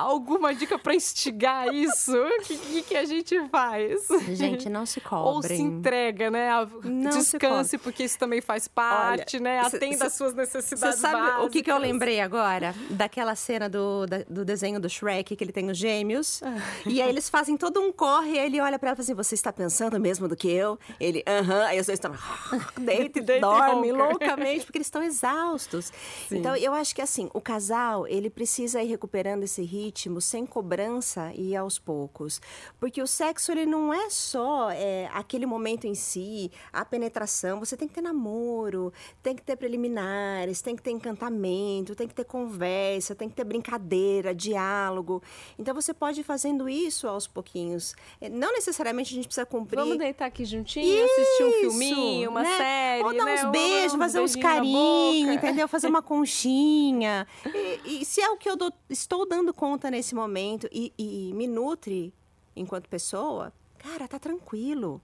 alguma 0.00 0.54
dica 0.54 0.78
para 0.78 0.94
instigar 0.94 1.72
isso? 1.74 2.16
O 2.16 2.42
que, 2.42 2.56
que, 2.56 2.82
que, 2.82 2.96
a 2.96 3.04
gente 3.04 3.38
faz? 3.48 4.06
Gente, 4.28 4.68
não 4.68 4.86
se 4.86 5.00
cobrem. 5.00 5.34
Ou 5.34 5.42
se 5.42 5.62
entrega, 5.62 6.30
né? 6.30 6.48
Não 6.84 7.10
Descanse, 7.10 7.78
porque 7.78 8.04
isso 8.04 8.18
também 8.18 8.40
faz 8.40 8.66
parte, 8.66 9.36
Olha, 9.36 9.44
né? 9.44 9.60
Atenda 9.60 10.06
às 10.06 10.14
suas 10.14 10.34
necessidades 10.34 10.96
Você 10.96 11.00
sabe 11.00 11.20
básicas. 11.20 11.44
o 11.44 11.48
que, 11.50 11.62
que 11.62 11.70
eu 11.70 11.78
lembrei 11.78 12.20
agora? 12.20 12.74
Daquela 12.90 13.34
cena 13.34 13.68
do, 13.68 14.06
da, 14.06 14.18
do 14.28 14.44
desenho 14.44 14.80
do 14.80 14.88
Shrek, 14.88 15.36
que 15.36 15.44
ele 15.44 15.52
tem 15.52 15.70
os 15.70 15.76
gêmeos. 15.76 16.42
Ah. 16.42 16.56
E 16.86 17.02
aí 17.02 17.08
eles 17.08 17.28
fazem 17.28 17.56
todo 17.56 17.80
um 17.80 17.92
corre, 17.92 18.32
e 18.32 18.38
ele 18.38 18.60
olha 18.60 18.78
para 18.78 18.90
ela 18.90 18.94
e 18.94 18.96
fala 18.96 19.04
assim, 19.04 19.14
você 19.14 19.34
está 19.34 19.52
pensando 19.52 19.98
mesmo 20.00 20.26
do 20.26 20.36
que 20.36 20.50
eu? 20.50 20.78
Ele, 20.98 21.22
aham. 21.26 21.64
Aí 21.66 21.78
os 21.78 21.86
dois 21.86 21.98
estão... 21.98 22.12
Deita 22.78 23.20
e 23.20 23.40
dorme 23.40 23.92
loucamente, 23.92 24.64
porque 24.64 24.78
eles 24.78 24.86
estão 24.86 25.02
exaustos. 25.02 25.92
Sim. 26.28 26.38
Então, 26.38 26.56
eu 26.56 26.72
acho 26.72 26.94
que 26.94 27.02
assim, 27.02 27.28
o 27.34 27.40
casal, 27.40 28.06
ele 28.06 28.30
precisa 28.30 28.82
ir 28.82 28.88
recuperando 28.88 29.42
esse 29.42 29.62
ritmo 29.62 29.89
sem 30.20 30.46
cobrança 30.46 31.32
e 31.34 31.56
aos 31.56 31.78
poucos. 31.78 32.40
Porque 32.78 33.02
o 33.02 33.06
sexo, 33.06 33.52
ele 33.52 33.66
não 33.66 33.92
é 33.92 34.10
só 34.10 34.70
é, 34.70 35.08
aquele 35.12 35.46
momento 35.46 35.86
em 35.86 35.94
si, 35.94 36.50
a 36.72 36.84
penetração. 36.84 37.58
Você 37.60 37.76
tem 37.76 37.88
que 37.88 37.94
ter 37.94 38.00
namoro, 38.00 38.92
tem 39.22 39.34
que 39.34 39.42
ter 39.42 39.56
preliminares, 39.56 40.60
tem 40.60 40.76
que 40.76 40.82
ter 40.82 40.90
encantamento, 40.90 41.94
tem 41.94 42.06
que 42.08 42.14
ter 42.14 42.24
conversa, 42.24 43.14
tem 43.14 43.28
que 43.28 43.34
ter 43.34 43.44
brincadeira, 43.44 44.34
diálogo. 44.34 45.22
Então, 45.58 45.74
você 45.74 45.92
pode 45.92 46.20
ir 46.20 46.24
fazendo 46.24 46.68
isso 46.68 47.08
aos 47.08 47.26
pouquinhos. 47.26 47.94
É, 48.20 48.28
não 48.28 48.52
necessariamente 48.52 49.12
a 49.12 49.16
gente 49.16 49.26
precisa 49.26 49.46
cumprir. 49.46 49.78
Vamos 49.78 49.98
deitar 49.98 50.26
aqui 50.26 50.44
juntinho, 50.44 51.04
isso, 51.04 51.20
assistir 51.20 51.44
um 51.44 51.52
filminho, 51.52 52.30
uma 52.30 52.42
né? 52.42 52.56
série. 52.56 53.04
Ou 53.04 53.14
dar 53.14 53.24
né? 53.24 53.34
uns 53.34 53.50
beijos, 53.50 53.94
fazer 53.94 54.20
uns 54.20 54.36
carinhos, 54.36 55.34
entendeu? 55.34 55.68
Fazer 55.68 55.88
uma 55.88 56.02
conchinha. 56.02 57.26
E, 57.46 58.02
e, 58.02 58.04
se 58.04 58.20
é 58.20 58.30
o 58.30 58.36
que 58.36 58.48
eu 58.48 58.56
dou, 58.56 58.72
estou 58.88 59.26
dando 59.26 59.52
conta 59.52 59.69
nesse 59.90 60.14
momento 60.14 60.68
e, 60.72 60.92
e 60.98 61.32
me 61.34 61.46
nutre 61.46 62.12
enquanto 62.56 62.88
pessoa, 62.88 63.52
cara, 63.78 64.08
tá 64.08 64.18
tranquilo. 64.18 65.00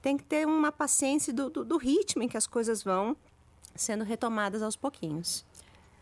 Tem 0.00 0.16
que 0.16 0.24
ter 0.24 0.46
uma 0.46 0.70
paciência 0.70 1.32
do, 1.32 1.50
do, 1.50 1.64
do 1.64 1.76
ritmo 1.76 2.22
em 2.22 2.28
que 2.28 2.36
as 2.36 2.46
coisas 2.46 2.82
vão 2.82 3.16
sendo 3.74 4.04
retomadas 4.04 4.62
aos 4.62 4.76
pouquinhos. 4.76 5.44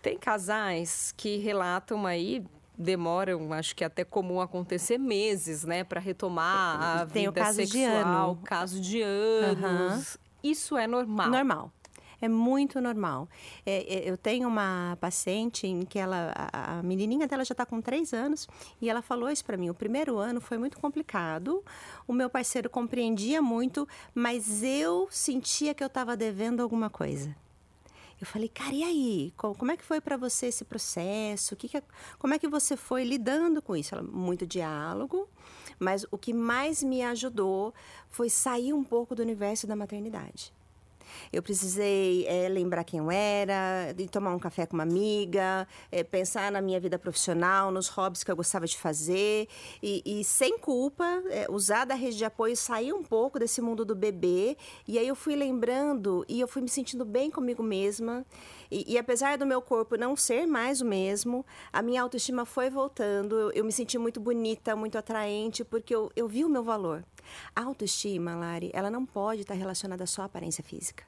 Tem 0.02 0.18
casais 0.18 1.12
que 1.16 1.36
relatam 1.38 2.06
aí 2.06 2.44
demoram, 2.78 3.52
acho 3.52 3.74
que 3.74 3.82
é 3.82 3.86
até 3.86 4.04
comum 4.04 4.40
acontecer 4.40 4.98
meses, 4.98 5.64
né, 5.64 5.82
para 5.82 6.00
retomar 6.00 6.82
a 6.82 7.06
Tem 7.06 7.22
vida 7.22 7.30
o 7.30 7.44
caso 7.44 7.56
sexual, 7.56 7.80
de 7.80 7.84
ano. 7.84 8.38
caso 8.44 8.80
de 8.80 9.02
anos. 9.02 10.14
Uhum. 10.14 10.20
Isso 10.42 10.76
é 10.76 10.86
normal. 10.86 11.30
Normal. 11.30 11.72
É 12.20 12.28
muito 12.28 12.80
normal. 12.80 13.28
É, 13.64 13.94
é, 13.94 14.10
eu 14.10 14.16
tenho 14.16 14.48
uma 14.48 14.96
paciente 15.00 15.66
em 15.66 15.84
que 15.84 15.98
ela, 15.98 16.32
a, 16.34 16.78
a 16.78 16.82
menininha 16.82 17.26
dela 17.26 17.44
já 17.44 17.52
está 17.52 17.66
com 17.66 17.80
três 17.80 18.12
anos 18.12 18.48
e 18.80 18.88
ela 18.88 19.02
falou 19.02 19.30
isso 19.30 19.44
para 19.44 19.56
mim. 19.56 19.68
O 19.68 19.74
primeiro 19.74 20.18
ano 20.18 20.40
foi 20.40 20.58
muito 20.58 20.78
complicado. 20.78 21.62
O 22.06 22.12
meu 22.12 22.30
parceiro 22.30 22.70
compreendia 22.70 23.42
muito, 23.42 23.86
mas 24.14 24.62
eu 24.62 25.08
sentia 25.10 25.74
que 25.74 25.82
eu 25.82 25.88
estava 25.88 26.16
devendo 26.16 26.60
alguma 26.60 26.88
coisa. 26.88 27.34
Eu 28.18 28.26
falei, 28.26 28.48
cara, 28.48 28.74
e 28.74 28.82
aí? 28.82 29.34
Como 29.36 29.70
é 29.70 29.76
que 29.76 29.84
foi 29.84 30.00
para 30.00 30.16
você 30.16 30.46
esse 30.46 30.64
processo? 30.64 31.54
Que 31.54 31.68
que, 31.68 31.82
como 32.18 32.32
é 32.32 32.38
que 32.38 32.48
você 32.48 32.74
foi 32.74 33.04
lidando 33.04 33.60
com 33.60 33.76
isso? 33.76 33.94
Ela, 33.94 34.02
muito 34.02 34.46
diálogo, 34.46 35.28
mas 35.78 36.06
o 36.10 36.16
que 36.16 36.32
mais 36.32 36.82
me 36.82 37.02
ajudou 37.02 37.74
foi 38.08 38.30
sair 38.30 38.72
um 38.72 38.82
pouco 38.82 39.14
do 39.14 39.20
universo 39.20 39.66
da 39.66 39.76
maternidade. 39.76 40.55
Eu 41.32 41.42
precisei 41.42 42.26
é, 42.26 42.48
lembrar 42.48 42.84
quem 42.84 43.00
eu 43.00 43.10
era, 43.10 43.92
de 43.92 44.08
tomar 44.08 44.34
um 44.34 44.38
café 44.38 44.66
com 44.66 44.74
uma 44.74 44.82
amiga, 44.82 45.66
é, 45.90 46.02
pensar 46.02 46.50
na 46.50 46.60
minha 46.60 46.80
vida 46.80 46.98
profissional, 46.98 47.70
nos 47.70 47.88
hobbies 47.88 48.22
que 48.24 48.30
eu 48.30 48.36
gostava 48.36 48.66
de 48.66 48.76
fazer 48.76 49.48
e, 49.82 50.02
e 50.04 50.24
sem 50.24 50.58
culpa, 50.58 51.22
é, 51.30 51.46
usar 51.50 51.84
da 51.84 51.94
rede 51.94 52.16
de 52.16 52.24
apoio, 52.24 52.56
sair 52.56 52.92
um 52.92 53.02
pouco 53.02 53.38
desse 53.38 53.60
mundo 53.60 53.84
do 53.84 53.94
bebê. 53.94 54.56
E 54.86 54.98
aí 54.98 55.06
eu 55.06 55.14
fui 55.14 55.36
lembrando 55.36 56.24
e 56.28 56.40
eu 56.40 56.48
fui 56.48 56.62
me 56.62 56.68
sentindo 56.68 57.04
bem 57.04 57.30
comigo 57.30 57.62
mesma. 57.62 58.24
E, 58.70 58.94
e, 58.94 58.98
apesar 58.98 59.38
do 59.38 59.46
meu 59.46 59.62
corpo 59.62 59.96
não 59.96 60.16
ser 60.16 60.46
mais 60.46 60.80
o 60.80 60.84
mesmo, 60.84 61.46
a 61.72 61.82
minha 61.82 62.02
autoestima 62.02 62.44
foi 62.44 62.68
voltando. 62.68 63.38
Eu, 63.38 63.50
eu 63.52 63.64
me 63.64 63.72
senti 63.72 63.96
muito 63.98 64.20
bonita, 64.20 64.74
muito 64.74 64.98
atraente, 64.98 65.64
porque 65.64 65.94
eu, 65.94 66.10
eu 66.16 66.26
vi 66.26 66.44
o 66.44 66.48
meu 66.48 66.62
valor. 66.62 67.04
A 67.54 67.62
autoestima, 67.62 68.34
Lari, 68.34 68.70
ela 68.72 68.90
não 68.90 69.04
pode 69.04 69.42
estar 69.42 69.54
relacionada 69.54 70.06
só 70.06 70.22
à 70.22 70.24
aparência 70.26 70.62
física. 70.62 71.04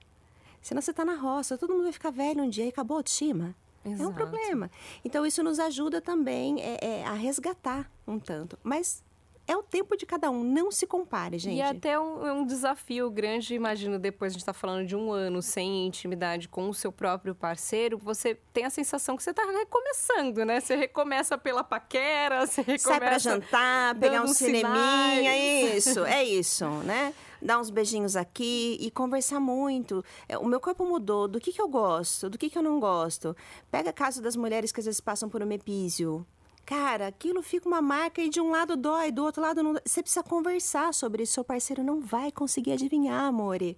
Senão 0.61 0.83
você 0.83 0.91
está 0.91 1.05
na 1.05 1.15
roça, 1.15 1.57
todo 1.57 1.73
mundo 1.73 1.85
vai 1.85 1.93
ficar 1.93 2.11
velho 2.11 2.43
um 2.43 2.49
dia 2.49 2.67
e 2.67 2.69
acabou 2.69 2.97
a 2.97 3.01
autoestima. 3.01 3.55
Exato. 3.85 4.03
É 4.03 4.07
um 4.07 4.13
problema. 4.13 4.71
Então, 5.05 5.25
isso 5.25 5.43
nos 5.43 5.59
ajuda 5.59 6.01
também 6.01 6.61
é, 6.61 6.79
é, 6.81 7.05
a 7.05 7.13
resgatar 7.13 7.91
um 8.07 8.19
tanto. 8.19 8.59
Mas 8.63 9.03
é 9.49 9.57
o 9.57 9.63
tempo 9.63 9.97
de 9.97 10.05
cada 10.05 10.31
um, 10.31 10.45
não 10.45 10.71
se 10.71 10.87
compare, 10.87 11.39
gente. 11.39 11.57
E 11.57 11.61
é 11.63 11.71
até 11.71 11.99
um, 11.99 12.41
um 12.41 12.47
desafio 12.47 13.11
grande, 13.11 13.55
imagino, 13.55 13.99
depois 13.99 14.33
a 14.33 14.35
gente 14.35 14.43
está 14.43 14.53
falando 14.53 14.87
de 14.87 14.95
um 14.95 15.11
ano 15.11 15.41
sem 15.41 15.87
intimidade 15.87 16.49
com 16.49 16.69
o 16.69 16.75
seu 16.75 16.93
próprio 16.93 17.35
parceiro, 17.35 17.97
você 17.97 18.35
tem 18.53 18.67
a 18.67 18.71
sensação 18.71 19.17
que 19.17 19.23
você 19.23 19.31
está 19.31 19.43
recomeçando, 19.45 20.45
né? 20.45 20.61
Você 20.61 20.77
recomeça 20.77 21.39
pela 21.39 21.65
paquera, 21.65 22.45
você 22.47 22.61
recomeça... 22.61 22.89
Sai 22.91 23.01
para 23.01 23.19
jantar, 23.19 23.95
pegar 23.95 24.23
um 24.23 24.29
cineminha, 24.29 25.33
é 25.33 25.77
isso, 25.77 26.05
é 26.05 26.23
isso, 26.23 26.69
né? 26.85 27.15
dar 27.41 27.61
uns 27.61 27.71
beijinhos 27.71 28.17
aqui 28.17 28.77
e 28.81 28.91
conversar 28.91 29.41
muito. 29.41 30.05
É, 30.29 30.37
o 30.37 30.45
meu 30.45 30.61
corpo 30.61 30.85
mudou, 30.85 31.29
do 31.29 31.41
que, 31.41 31.53
que 31.53 31.63
eu 31.63 31.69
gosto, 31.69 32.29
do 32.29 32.37
que, 32.37 32.51
que 32.51 32.59
eu 32.59 32.63
não 32.63 32.81
gosto. 32.81 33.35
Pega 33.71 33.93
caso 33.93 34.21
das 34.21 34.37
mulheres 34.37 34.73
que 34.73 34.81
às 34.81 34.87
vezes 34.87 35.01
passam 35.01 35.29
por 35.29 35.41
um 35.41 35.53
epísio. 35.53 36.27
Cara, 36.69 37.07
aquilo 37.07 37.43
fica 37.43 37.67
uma 37.67 37.81
marca 37.81 38.21
e 38.21 38.29
de 38.29 38.43
um 38.43 38.51
lado 38.51 38.77
dói, 38.77 39.11
do 39.11 39.25
outro 39.25 39.41
lado 39.41 39.63
não 39.63 39.73
dói. 39.73 39.81
Você 39.87 40.03
precisa 40.03 40.23
conversar 40.23 40.93
sobre 40.93 41.23
isso. 41.23 41.33
Seu 41.33 41.43
parceiro 41.43 41.83
não 41.83 41.99
vai 41.99 42.31
conseguir 42.31 42.73
adivinhar, 42.73 43.25
amore. 43.25 43.75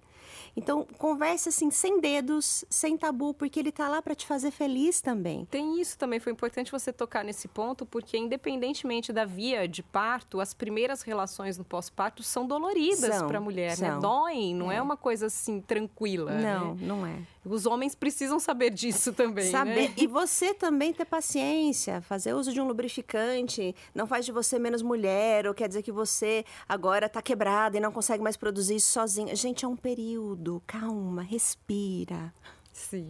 Então, 0.57 0.85
converse 0.97 1.47
assim, 1.47 1.71
sem 1.71 2.01
dedos, 2.01 2.65
sem 2.69 2.97
tabu, 2.97 3.33
porque 3.33 3.59
ele 3.59 3.71
tá 3.71 3.87
lá 3.87 4.01
para 4.01 4.13
te 4.13 4.27
fazer 4.27 4.51
feliz 4.51 4.99
também. 4.99 5.45
Tem 5.45 5.79
isso 5.79 5.97
também, 5.97 6.19
foi 6.19 6.33
importante 6.33 6.69
você 6.69 6.91
tocar 6.91 7.23
nesse 7.23 7.47
ponto, 7.47 7.85
porque 7.85 8.17
independentemente 8.17 9.13
da 9.13 9.23
via 9.23 9.67
de 9.67 9.81
parto, 9.81 10.41
as 10.41 10.53
primeiras 10.53 11.01
relações 11.01 11.57
no 11.57 11.63
pós-parto 11.63 12.21
são 12.23 12.45
doloridas 12.45 13.21
para 13.23 13.37
a 13.37 13.41
mulher, 13.41 13.69
né? 13.69 13.75
são. 13.75 13.95
né? 13.95 14.01
Doem, 14.01 14.53
não 14.53 14.69
é. 14.71 14.75
é. 14.75 14.81
uma 14.81 14.97
coisa 14.97 15.27
assim 15.27 15.61
tranquila. 15.61 16.33
Não, 16.33 16.75
né? 16.75 16.85
não 16.85 17.05
é. 17.05 17.19
Os 17.43 17.65
homens 17.65 17.95
precisam 17.95 18.39
saber 18.39 18.69
disso 18.69 19.11
também. 19.13 19.45
Né? 19.45 19.51
Saber. 19.51 19.89
Né? 19.89 19.93
E 19.97 20.07
você 20.07 20.53
também 20.53 20.93
ter 20.93 21.05
paciência, 21.05 22.01
fazer 22.01 22.33
uso 22.33 22.53
de 22.53 22.61
um 22.61 22.67
lubrificante, 22.67 23.75
não 23.93 24.05
faz 24.05 24.25
de 24.25 24.31
você 24.31 24.59
menos 24.59 24.81
mulher, 24.81 25.47
ou 25.47 25.53
quer 25.53 25.67
dizer 25.67 25.81
que 25.81 25.91
você 25.91 26.45
agora 26.67 27.07
está 27.07 27.21
quebrada 27.21 27.77
e 27.77 27.79
não 27.79 27.91
consegue 27.91 28.23
mais 28.23 28.37
produzir 28.37 28.75
isso 28.75 28.91
sozinha. 28.91 29.35
Gente, 29.35 29.65
é 29.65 29.67
um 29.67 29.75
período. 29.75 30.61
Calma, 30.67 31.21
respira. 31.23 32.33
Sim. 32.71 33.09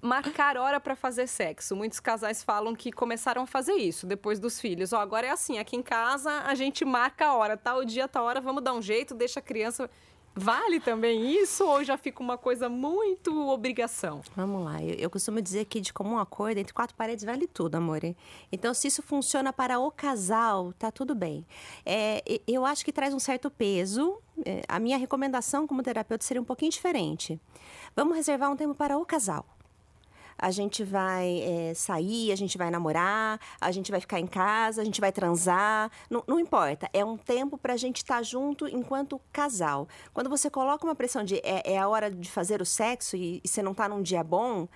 Marcar 0.00 0.56
hora 0.56 0.78
para 0.78 0.94
fazer 0.94 1.26
sexo. 1.26 1.74
Muitos 1.74 1.98
casais 1.98 2.42
falam 2.42 2.74
que 2.74 2.92
começaram 2.92 3.42
a 3.42 3.46
fazer 3.46 3.74
isso 3.74 4.06
depois 4.06 4.38
dos 4.38 4.60
filhos. 4.60 4.92
Ó, 4.92 5.00
agora 5.00 5.26
é 5.26 5.30
assim, 5.30 5.58
aqui 5.58 5.76
em 5.76 5.82
casa 5.82 6.30
a 6.42 6.54
gente 6.54 6.84
marca 6.84 7.26
a 7.26 7.34
hora, 7.34 7.56
tal 7.56 7.84
dia, 7.84 8.06
tal 8.06 8.24
hora, 8.24 8.40
vamos 8.40 8.62
dar 8.62 8.74
um 8.74 8.82
jeito, 8.82 9.14
deixa 9.14 9.40
a 9.40 9.42
criança 9.42 9.90
Vale 10.34 10.78
também 10.78 11.32
isso 11.32 11.66
ou 11.66 11.82
já 11.82 11.98
fica 11.98 12.22
uma 12.22 12.38
coisa 12.38 12.68
muito 12.68 13.48
obrigação? 13.48 14.22
Vamos 14.36 14.64
lá, 14.64 14.82
eu, 14.82 14.94
eu 14.94 15.10
costumo 15.10 15.42
dizer 15.42 15.64
que 15.64 15.80
de 15.80 15.92
comum 15.92 16.16
acordo, 16.18 16.58
entre 16.58 16.72
quatro 16.72 16.94
paredes 16.94 17.24
vale 17.24 17.46
tudo, 17.46 17.74
amor. 17.74 18.00
Então, 18.52 18.72
se 18.72 18.86
isso 18.86 19.02
funciona 19.02 19.52
para 19.52 19.78
o 19.80 19.90
casal, 19.90 20.72
tá 20.74 20.90
tudo 20.92 21.14
bem. 21.14 21.44
É, 21.84 22.22
eu 22.46 22.64
acho 22.64 22.84
que 22.84 22.92
traz 22.92 23.12
um 23.12 23.18
certo 23.18 23.50
peso. 23.50 24.18
É, 24.44 24.62
a 24.68 24.78
minha 24.78 24.96
recomendação 24.96 25.66
como 25.66 25.82
terapeuta 25.82 26.24
seria 26.24 26.40
um 26.40 26.44
pouquinho 26.44 26.70
diferente. 26.70 27.40
Vamos 27.96 28.16
reservar 28.16 28.50
um 28.50 28.56
tempo 28.56 28.74
para 28.74 28.96
o 28.96 29.04
casal 29.04 29.44
a 30.38 30.50
gente 30.50 30.84
vai 30.84 31.40
é, 31.40 31.74
sair, 31.74 32.30
a 32.30 32.36
gente 32.36 32.56
vai 32.56 32.70
namorar, 32.70 33.40
a 33.60 33.72
gente 33.72 33.90
vai 33.90 34.00
ficar 34.00 34.20
em 34.20 34.26
casa, 34.26 34.80
a 34.80 34.84
gente 34.84 35.00
vai 35.00 35.10
transar. 35.10 35.90
Não, 36.08 36.22
não 36.26 36.38
importa. 36.38 36.88
É 36.92 37.04
um 37.04 37.16
tempo 37.16 37.58
para 37.58 37.74
a 37.74 37.76
gente 37.76 37.98
estar 37.98 38.16
tá 38.16 38.22
junto 38.22 38.68
enquanto 38.68 39.20
casal. 39.32 39.88
Quando 40.14 40.30
você 40.30 40.48
coloca 40.48 40.84
uma 40.84 40.94
pressão 40.94 41.24
de 41.24 41.36
é, 41.38 41.72
é 41.72 41.78
a 41.78 41.88
hora 41.88 42.10
de 42.10 42.30
fazer 42.30 42.62
o 42.62 42.66
sexo 42.66 43.16
e, 43.16 43.40
e 43.42 43.48
você 43.48 43.62
não 43.62 43.72
está 43.72 43.88
num 43.88 44.00
dia 44.00 44.22
bom, 44.22 44.68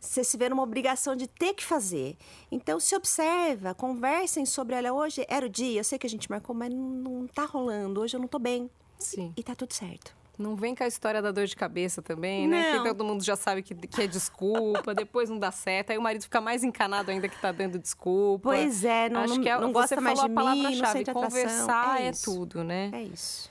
você 0.00 0.24
se 0.24 0.36
vê 0.36 0.48
numa 0.48 0.62
obrigação 0.62 1.14
de 1.14 1.26
ter 1.26 1.54
que 1.54 1.64
fazer. 1.64 2.16
Então, 2.50 2.80
se 2.80 2.96
observa, 2.96 3.74
conversem 3.74 4.44
sobre, 4.44 4.74
olha, 4.74 4.92
hoje 4.92 5.24
era 5.28 5.46
o 5.46 5.48
dia, 5.48 5.78
eu 5.80 5.84
sei 5.84 5.98
que 5.98 6.06
a 6.06 6.10
gente 6.10 6.28
marcou, 6.28 6.54
mas 6.54 6.72
não, 6.72 6.80
não 6.80 7.26
tá 7.26 7.44
rolando, 7.44 8.00
hoje 8.00 8.16
eu 8.16 8.20
não 8.20 8.26
tô 8.26 8.38
bem. 8.38 8.68
Sim. 8.98 9.32
E, 9.36 9.40
e 9.40 9.44
tá 9.44 9.54
tudo 9.54 9.72
certo. 9.72 10.21
Não 10.42 10.56
vem 10.56 10.74
com 10.74 10.84
a 10.84 10.86
história 10.86 11.22
da 11.22 11.30
dor 11.30 11.46
de 11.46 11.56
cabeça 11.56 12.02
também, 12.02 12.48
né? 12.48 12.78
Que 12.78 12.84
todo 12.84 13.04
mundo 13.04 13.22
já 13.22 13.36
sabe 13.36 13.62
que, 13.62 13.74
que 13.74 14.02
é 14.02 14.06
desculpa, 14.06 14.92
depois 14.94 15.30
não 15.30 15.38
dá 15.38 15.50
certo. 15.50 15.90
Aí 15.90 15.98
o 15.98 16.02
marido 16.02 16.22
fica 16.22 16.40
mais 16.40 16.64
encanado 16.64 17.10
ainda 17.10 17.28
que 17.28 17.40
tá 17.40 17.52
dando 17.52 17.78
desculpa. 17.78 18.50
Pois 18.50 18.84
é, 18.84 19.08
não, 19.08 19.20
Acho 19.20 19.40
que 19.40 19.48
é, 19.48 19.58
não 19.58 19.72
gosta 19.72 20.00
mais 20.00 20.20
de 20.20 20.28
mim, 20.28 20.34
palavra-chave. 20.34 21.04
Conversar 21.12 22.00
é, 22.02 22.08
é 22.08 22.12
tudo, 22.12 22.64
né? 22.64 22.90
É 22.92 23.02
isso. 23.02 23.50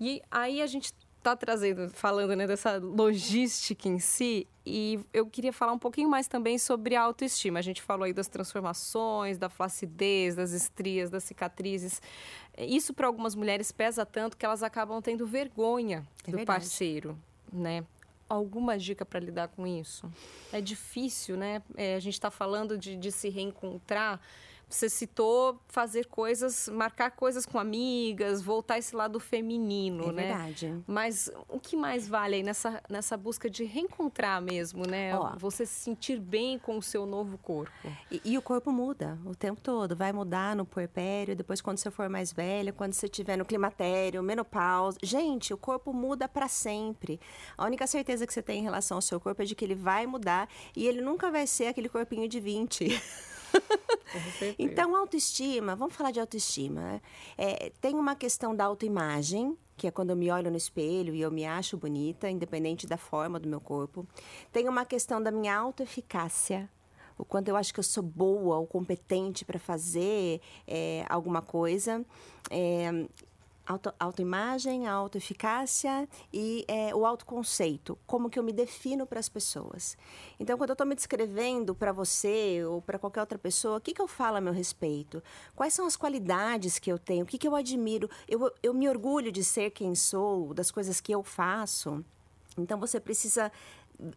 E 0.00 0.20
aí 0.30 0.60
a 0.60 0.66
gente 0.66 0.92
tá 1.22 1.36
trazendo, 1.36 1.88
falando 1.90 2.34
né, 2.34 2.46
dessa 2.46 2.78
logística 2.78 3.88
em 3.88 3.98
si, 3.98 4.46
e 4.64 5.00
eu 5.12 5.26
queria 5.26 5.52
falar 5.52 5.72
um 5.72 5.78
pouquinho 5.78 6.08
mais 6.08 6.28
também 6.28 6.58
sobre 6.58 6.94
a 6.94 7.02
autoestima. 7.02 7.58
A 7.58 7.62
gente 7.62 7.82
falou 7.82 8.04
aí 8.04 8.12
das 8.12 8.28
transformações, 8.28 9.38
da 9.38 9.48
flacidez, 9.48 10.34
das 10.34 10.52
estrias, 10.52 11.10
das 11.10 11.24
cicatrizes. 11.24 12.00
Isso 12.56 12.92
para 12.92 13.06
algumas 13.06 13.34
mulheres 13.34 13.72
pesa 13.72 14.06
tanto 14.06 14.36
que 14.36 14.44
elas 14.44 14.62
acabam 14.62 15.00
tendo 15.00 15.26
vergonha 15.26 16.06
é 16.26 16.30
do 16.30 16.36
verdade. 16.36 16.46
parceiro, 16.46 17.18
né? 17.52 17.84
Alguma 18.28 18.78
dica 18.78 19.04
para 19.04 19.20
lidar 19.20 19.48
com 19.48 19.66
isso? 19.66 20.10
É 20.52 20.60
difícil, 20.60 21.36
né? 21.36 21.62
É, 21.76 21.96
a 21.96 22.00
gente 22.00 22.14
está 22.14 22.30
falando 22.30 22.78
de, 22.78 22.96
de 22.96 23.12
se 23.12 23.28
reencontrar 23.28 24.20
você 24.74 24.88
citou 24.88 25.60
fazer 25.68 26.06
coisas, 26.06 26.68
marcar 26.68 27.10
coisas 27.10 27.46
com 27.46 27.58
amigas, 27.58 28.42
voltar 28.42 28.78
esse 28.78 28.94
lado 28.94 29.20
feminino, 29.20 30.10
é 30.10 30.12
né? 30.12 30.22
Verdade. 30.28 30.82
Mas 30.86 31.30
o 31.48 31.58
que 31.58 31.76
mais 31.76 32.08
vale 32.08 32.36
aí 32.36 32.42
nessa, 32.42 32.82
nessa 32.88 33.16
busca 33.16 33.48
de 33.48 33.64
reencontrar 33.64 34.40
mesmo, 34.40 34.86
né? 34.86 35.16
Ó, 35.16 35.36
você 35.36 35.66
se 35.66 35.74
sentir 35.74 36.18
bem 36.18 36.58
com 36.58 36.78
o 36.78 36.82
seu 36.82 37.06
novo 37.06 37.38
corpo. 37.38 37.72
E, 38.10 38.20
e, 38.24 38.38
o 38.38 38.42
corpo 38.42 38.70
muda 38.70 39.18
o 39.24 39.34
tempo 39.34 39.60
todo. 39.60 39.94
Vai 39.94 40.12
mudar 40.12 40.56
no 40.56 40.64
puerpério, 40.64 41.36
depois 41.36 41.60
quando 41.60 41.78
você 41.78 41.90
for 41.90 42.08
mais 42.08 42.32
velha, 42.32 42.72
quando 42.72 42.92
você 42.92 43.06
estiver 43.06 43.36
no 43.36 43.44
climatério, 43.44 44.22
menopausa. 44.22 44.98
Gente, 45.02 45.52
o 45.52 45.56
corpo 45.56 45.92
muda 45.92 46.28
para 46.28 46.48
sempre. 46.48 47.20
A 47.56 47.64
única 47.64 47.86
certeza 47.86 48.26
que 48.26 48.32
você 48.32 48.42
tem 48.42 48.60
em 48.60 48.62
relação 48.62 48.96
ao 48.98 49.02
seu 49.02 49.20
corpo 49.20 49.42
é 49.42 49.44
de 49.44 49.54
que 49.54 49.64
ele 49.64 49.74
vai 49.74 50.06
mudar 50.06 50.48
e 50.76 50.86
ele 50.86 51.00
nunca 51.00 51.30
vai 51.30 51.46
ser 51.46 51.66
aquele 51.66 51.88
corpinho 51.88 52.28
de 52.28 52.40
20. 52.40 53.02
então, 54.58 54.94
autoestima, 54.96 55.74
vamos 55.74 55.94
falar 55.94 56.10
de 56.10 56.20
autoestima. 56.20 57.00
É, 57.36 57.72
tem 57.80 57.94
uma 57.94 58.14
questão 58.14 58.54
da 58.54 58.64
autoimagem, 58.64 59.56
que 59.76 59.86
é 59.86 59.90
quando 59.90 60.10
eu 60.10 60.16
me 60.16 60.30
olho 60.30 60.50
no 60.50 60.56
espelho 60.56 61.14
e 61.14 61.20
eu 61.20 61.30
me 61.30 61.44
acho 61.44 61.76
bonita, 61.76 62.30
independente 62.30 62.86
da 62.86 62.96
forma 62.96 63.38
do 63.38 63.48
meu 63.48 63.60
corpo. 63.60 64.06
Tem 64.52 64.68
uma 64.68 64.84
questão 64.84 65.22
da 65.22 65.30
minha 65.30 65.56
autoeficácia, 65.56 66.68
o 67.18 67.24
quanto 67.24 67.48
eu 67.48 67.56
acho 67.56 67.72
que 67.72 67.80
eu 67.80 67.84
sou 67.84 68.02
boa 68.02 68.56
ou 68.56 68.66
competente 68.66 69.44
para 69.44 69.58
fazer 69.58 70.40
é, 70.66 71.04
alguma 71.08 71.42
coisa. 71.42 72.04
É, 72.50 73.06
Auto, 73.64 73.94
autoimagem, 73.98 74.88
autoeficácia 74.88 76.08
e 76.32 76.64
é, 76.66 76.92
o 76.92 77.06
autoconceito, 77.06 77.96
como 78.06 78.28
que 78.28 78.36
eu 78.36 78.42
me 78.42 78.52
defino 78.52 79.06
para 79.06 79.20
as 79.20 79.28
pessoas. 79.28 79.96
Então, 80.40 80.58
quando 80.58 80.70
eu 80.70 80.74
estou 80.74 80.86
me 80.86 80.96
descrevendo 80.96 81.72
para 81.72 81.92
você 81.92 82.64
ou 82.64 82.82
para 82.82 82.98
qualquer 82.98 83.20
outra 83.20 83.38
pessoa, 83.38 83.78
o 83.78 83.80
que, 83.80 83.94
que 83.94 84.02
eu 84.02 84.08
falo 84.08 84.38
a 84.38 84.40
meu 84.40 84.52
respeito? 84.52 85.22
Quais 85.54 85.72
são 85.72 85.86
as 85.86 85.96
qualidades 85.96 86.80
que 86.80 86.90
eu 86.90 86.98
tenho? 86.98 87.22
O 87.22 87.26
que, 87.26 87.38
que 87.38 87.46
eu 87.46 87.54
admiro? 87.54 88.10
Eu, 88.28 88.52
eu 88.62 88.74
me 88.74 88.88
orgulho 88.88 89.30
de 89.30 89.44
ser 89.44 89.70
quem 89.70 89.94
sou, 89.94 90.52
das 90.52 90.72
coisas 90.72 91.00
que 91.00 91.12
eu 91.12 91.22
faço. 91.22 92.04
Então, 92.58 92.78
você 92.78 93.00
precisa 93.00 93.50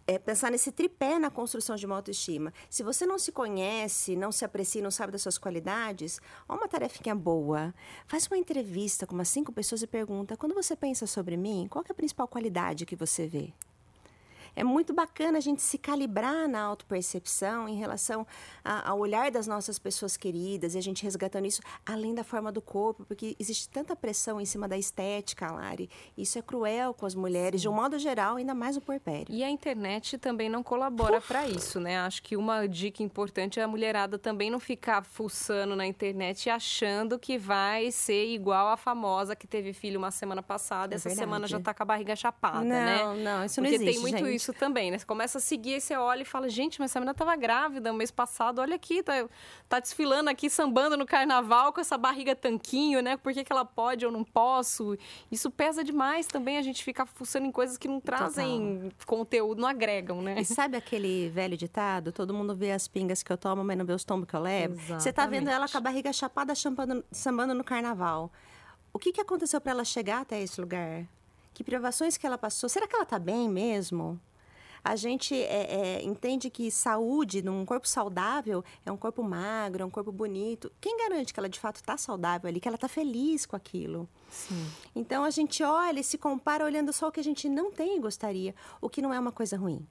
é, 0.08 0.18
pensar 0.18 0.52
nesse 0.52 0.72
tripé 0.72 1.20
na 1.20 1.30
construção 1.30 1.76
de 1.76 1.86
uma 1.86 1.96
autoestima. 1.96 2.54
Se 2.70 2.84
você 2.84 3.06
não 3.06 3.18
se 3.18 3.32
conhece, 3.32 4.16
não 4.16 4.32
se 4.32 4.46
aprecia, 4.46 4.82
não 4.82 4.92
sabe 4.92 5.12
das 5.12 5.22
suas 5.22 5.38
qualidades, 5.38 6.20
ó 6.48 6.56
uma 6.56 6.68
tarefinha 6.68 7.16
boa. 7.16 7.74
Faz 8.08 8.28
uma 8.28 8.38
entrevista 8.38 9.06
com 9.06 9.14
umas 9.14 9.30
cinco 9.30 9.52
pessoas 9.52 9.82
e 9.82 9.88
pergunta: 9.88 10.38
quando 10.38 10.56
você 10.56 10.76
pensa 10.76 11.06
sobre 11.06 11.38
mim, 11.38 11.68
qual 11.70 11.84
é 11.88 11.92
a 11.92 11.96
principal 11.96 12.28
qualidade 12.28 12.86
que 12.86 12.96
você 12.96 13.28
vê? 13.28 13.54
É 14.56 14.64
muito 14.64 14.94
bacana 14.94 15.38
a 15.38 15.42
gente 15.42 15.62
se 15.62 15.78
calibrar 15.78 16.48
na 16.48 16.62
autopercepção 16.62 17.68
em 17.68 17.76
relação 17.76 18.26
a, 18.64 18.90
ao 18.90 19.00
olhar 19.00 19.32
das 19.32 19.48
nossas 19.48 19.78
pessoas 19.78 20.16
queridas 20.18 20.76
e 20.76 20.78
a 20.78 20.82
gente 20.82 21.04
resgatando 21.04 21.46
isso 21.46 21.62
além 21.86 22.14
da 22.14 22.24
forma 22.24 22.52
do 22.52 22.62
corpo, 22.62 23.06
porque 23.06 23.36
existe 23.40 23.70
tanta 23.70 23.96
pressão 23.96 24.40
em 24.40 24.46
cima 24.46 24.68
da 24.68 24.78
estética, 24.78 25.52
Lari. 25.52 25.90
Isso 26.18 26.38
é 26.38 26.42
cruel 26.42 26.94
com 26.94 27.06
as 27.06 27.16
mulheres, 27.16 27.62
Sim. 27.62 27.64
de 27.64 27.70
um 27.70 27.74
modo 27.74 27.98
geral, 28.00 28.38
ainda 28.38 28.54
mais 28.54 28.76
no 28.76 28.82
porpério. 28.82 29.28
E 29.30 29.44
a 29.44 29.50
internet 29.50 30.18
também 30.18 30.50
não 30.50 30.64
colabora 30.64 31.20
para 31.22 31.48
isso, 31.48 31.80
né? 31.80 32.00
Acho 32.00 32.22
que 32.24 32.38
uma 32.38 32.68
dica 32.68 33.04
importante 33.04 33.60
é 33.60 33.64
a 33.64 33.68
mulherada 33.68 34.18
também 34.18 34.50
não 34.50 34.60
ficar 34.60 35.04
fuçando 35.04 35.76
na 35.76 35.86
internet 35.86 36.50
achando 36.50 37.20
que 37.20 37.38
vai 37.38 37.92
ser 37.92 38.34
igual 38.34 38.68
a 38.70 38.78
famosa 38.78 39.36
que 39.36 39.48
teve 39.48 39.74
filho 39.74 39.98
uma 39.98 40.12
semana 40.12 40.42
passada, 40.42 40.94
é 40.94 40.96
essa 40.96 41.10
verdade. 41.10 41.26
semana 41.28 41.48
já 41.48 41.60
tá 41.60 41.74
com 41.74 41.84
a 41.84 41.86
barriga 41.86 42.16
chapada, 42.16 42.60
não, 42.60 42.66
né? 42.70 42.98
Não, 42.98 43.16
não, 43.16 43.46
isso 43.46 43.62
não 43.62 43.70
Porque 43.70 43.84
existe, 43.84 43.94
tem 43.94 44.02
muito 44.02 44.26
gente. 44.26 44.36
isso 44.36 44.45
também, 44.54 44.92
né? 44.92 44.98
Você 44.98 45.06
começa 45.06 45.38
a 45.38 45.42
seguir 45.42 45.82
você 45.82 45.96
olha 45.96 46.22
e 46.22 46.26
fala, 46.26 46.50
gente, 46.50 46.80
mas 46.80 46.92
essa 46.92 47.00
menina 47.00 47.14
tava 47.14 47.36
grávida 47.36 47.92
mês 47.94 48.12
passado, 48.12 48.60
olha 48.60 48.76
aqui, 48.76 49.02
tá, 49.02 49.28
tá 49.68 49.80
desfilando 49.80 50.30
aqui, 50.30 50.50
sambando 50.50 50.98
no 50.98 51.06
carnaval 51.06 51.74
com 51.74 51.82
essa 51.82 51.98
barriga 51.98 52.36
tanquinho, 52.36 53.02
né? 53.02 53.18
Por 53.18 53.34
que, 53.34 53.44
que 53.44 53.52
ela 53.52 53.66
pode 53.66 54.06
ou 54.06 54.12
não 54.12 54.24
posso? 54.24 54.98
Isso 55.32 55.50
pesa 55.50 55.84
demais 55.84 56.28
também, 56.28 56.58
a 56.58 56.62
gente 56.62 56.84
fica 56.84 57.06
fuçando 57.06 57.46
em 57.46 57.52
coisas 57.52 57.78
que 57.78 57.88
não 57.88 58.00
trazem 58.00 58.90
Total. 58.90 59.08
conteúdo, 59.08 59.62
não 59.62 59.68
agregam, 59.68 60.22
né? 60.22 60.40
E 60.40 60.46
sabe 60.46 60.78
aquele 60.78 61.30
velho 61.30 61.58
ditado? 61.58 62.12
Todo 62.12 62.34
mundo 62.34 62.56
vê 62.56 62.72
as 62.72 62.88
pingas 62.88 63.24
que 63.24 63.32
eu 63.32 63.38
tomo, 63.38 63.64
mas 63.64 63.78
não 63.78 63.86
vê 63.86 63.94
os 63.94 64.04
tombos 64.04 64.28
que 64.28 64.36
eu 64.36 64.42
levo? 64.42 64.74
Exatamente. 64.74 65.04
Você 65.04 65.14
tá 65.14 65.26
vendo 65.26 65.50
ela 65.50 65.68
com 65.68 65.78
a 65.78 65.82
barriga 65.82 66.12
chapada, 66.14 66.54
champando, 66.54 67.04
sambando 67.12 67.54
no 67.54 67.64
carnaval. 67.64 68.32
O 68.94 69.00
que, 69.00 69.12
que 69.12 69.22
aconteceu 69.22 69.60
para 69.60 69.72
ela 69.72 69.84
chegar 69.84 70.22
até 70.22 70.42
esse 70.42 70.60
lugar? 70.60 71.06
Que 71.54 71.64
privações 71.64 72.18
que 72.18 72.26
ela 72.26 72.38
passou? 72.38 72.70
Será 72.70 72.88
que 72.88 72.96
ela 72.96 73.06
tá 73.06 73.20
bem 73.20 73.50
mesmo? 73.50 74.20
A 74.86 74.96
gente 74.96 75.34
é, 75.34 75.98
é, 75.98 76.04
entende 76.04 76.48
que 76.48 76.70
saúde, 76.70 77.42
num 77.42 77.66
corpo 77.66 77.88
saudável, 77.88 78.64
é 78.86 78.92
um 78.92 78.98
corpo 78.98 79.24
magro, 79.24 79.82
é 79.82 79.86
um 79.86 79.90
corpo 79.90 80.12
bonito. 80.12 80.72
Quem 80.80 80.96
garante 80.96 81.34
que 81.34 81.40
ela 81.40 81.50
de 81.50 81.60
fato 81.60 81.78
está 81.78 81.98
saudável 81.98 82.48
ali, 82.48 82.60
que 82.60 82.68
ela 82.68 82.76
está 82.76 82.88
feliz 82.88 83.48
com 83.48 83.56
aquilo? 83.56 84.08
Sim. 84.30 84.64
Então 84.96 85.24
a 85.24 85.32
gente 85.32 85.64
olha 85.64 86.00
e 86.00 86.04
se 86.04 86.20
compara 86.20 86.64
olhando 86.64 86.94
só 86.94 87.08
o 87.08 87.12
que 87.12 87.20
a 87.20 87.24
gente 87.24 87.50
não 87.50 87.72
tem 87.72 87.98
e 87.98 88.00
gostaria, 88.00 88.54
o 88.80 88.88
que 88.88 89.02
não 89.02 89.12
é 89.12 89.20
uma 89.20 89.32
coisa 89.32 89.58
ruim. 89.58 89.84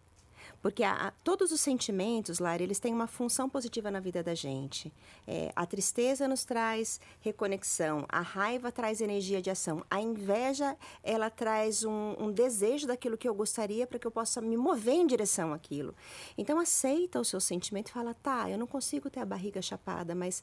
Porque 0.65 0.83
a, 0.83 1.09
a, 1.09 1.11
todos 1.11 1.53
os 1.53 1.61
sentimentos, 1.61 2.39
Lara, 2.39 2.63
eles 2.63 2.79
têm 2.79 2.95
uma 2.95 3.07
função 3.07 3.51
positiva 3.51 3.91
na 3.91 4.01
vida 4.01 4.23
da 4.23 4.35
gente. 4.35 4.91
É, 5.29 5.53
a 5.55 5.67
tristeza 5.67 6.27
nos 6.27 6.43
traz 6.43 6.99
reconexão, 7.21 8.07
a 8.09 8.23
raiva 8.23 8.73
traz 8.73 9.03
energia 9.03 9.43
de 9.43 9.51
ação, 9.51 9.85
a 9.91 10.01
inveja, 10.01 10.75
ela 11.03 11.29
traz 11.29 11.85
um, 11.85 12.17
um 12.19 12.33
desejo 12.33 12.87
daquilo 12.87 13.19
que 13.19 13.29
eu 13.29 13.35
gostaria 13.35 13.87
para 13.87 13.99
que 13.99 14.07
eu 14.07 14.11
possa 14.11 14.41
me 14.41 14.57
mover 14.57 14.95
em 14.95 15.07
direção 15.07 15.53
àquilo. 15.53 15.95
Então, 16.39 16.59
aceita 16.59 17.21
o 17.21 17.25
seu 17.27 17.41
sentimento 17.41 17.89
e 17.89 17.93
fala, 17.93 18.15
tá, 18.15 18.49
eu 18.49 18.57
não 18.57 18.67
consigo 18.67 19.11
ter 19.11 19.21
a 19.21 19.27
barriga 19.27 19.61
chapada, 19.61 20.15
mas 20.15 20.43